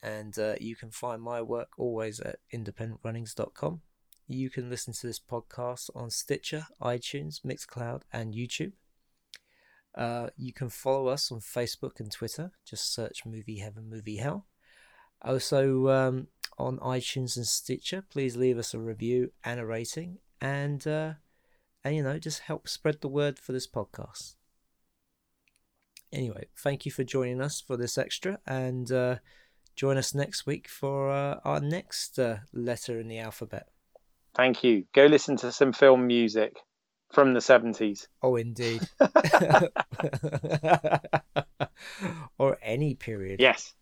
and 0.00 0.38
uh, 0.38 0.54
you 0.60 0.76
can 0.76 0.92
find 0.92 1.20
my 1.20 1.42
work 1.42 1.70
always 1.76 2.20
at 2.20 2.36
independentrunnings.com. 2.54 3.80
You 4.28 4.48
can 4.50 4.70
listen 4.70 4.92
to 4.94 5.06
this 5.08 5.18
podcast 5.18 5.90
on 5.96 6.10
Stitcher, 6.10 6.66
iTunes, 6.80 7.40
Mixcloud, 7.44 8.02
and 8.12 8.32
YouTube. 8.34 8.74
Uh, 9.96 10.28
you 10.36 10.52
can 10.52 10.68
follow 10.68 11.08
us 11.08 11.32
on 11.32 11.40
Facebook 11.40 11.98
and 11.98 12.12
Twitter. 12.12 12.52
Just 12.64 12.94
search 12.94 13.26
Movie 13.26 13.58
Heaven, 13.58 13.88
Movie 13.90 14.18
Hell. 14.18 14.46
Also 15.22 15.88
um, 15.88 16.28
on 16.58 16.78
iTunes 16.78 17.36
and 17.36 17.46
Stitcher, 17.46 18.02
please 18.10 18.36
leave 18.36 18.58
us 18.58 18.74
a 18.74 18.78
review 18.78 19.32
and 19.44 19.60
a 19.60 19.66
rating, 19.66 20.18
and 20.40 20.86
uh, 20.86 21.14
and 21.84 21.96
you 21.96 22.02
know 22.02 22.18
just 22.18 22.40
help 22.40 22.68
spread 22.68 23.00
the 23.00 23.08
word 23.08 23.38
for 23.38 23.52
this 23.52 23.66
podcast. 23.66 24.34
Anyway, 26.12 26.46
thank 26.56 26.86
you 26.86 26.92
for 26.92 27.04
joining 27.04 27.40
us 27.40 27.60
for 27.60 27.76
this 27.76 27.98
extra, 27.98 28.38
and 28.46 28.90
uh, 28.90 29.16
join 29.76 29.96
us 29.96 30.14
next 30.14 30.46
week 30.46 30.68
for 30.68 31.10
uh, 31.10 31.38
our 31.44 31.60
next 31.60 32.18
uh, 32.18 32.38
letter 32.52 32.98
in 32.98 33.08
the 33.08 33.18
alphabet. 33.18 33.68
Thank 34.34 34.64
you. 34.64 34.84
Go 34.94 35.06
listen 35.06 35.36
to 35.38 35.52
some 35.52 35.72
film 35.72 36.06
music 36.06 36.56
from 37.12 37.34
the 37.34 37.40
70s. 37.40 38.06
Oh, 38.22 38.36
indeed. 38.36 38.82
or 42.38 42.58
any 42.62 42.94
period. 42.94 43.40
Yes. 43.40 43.74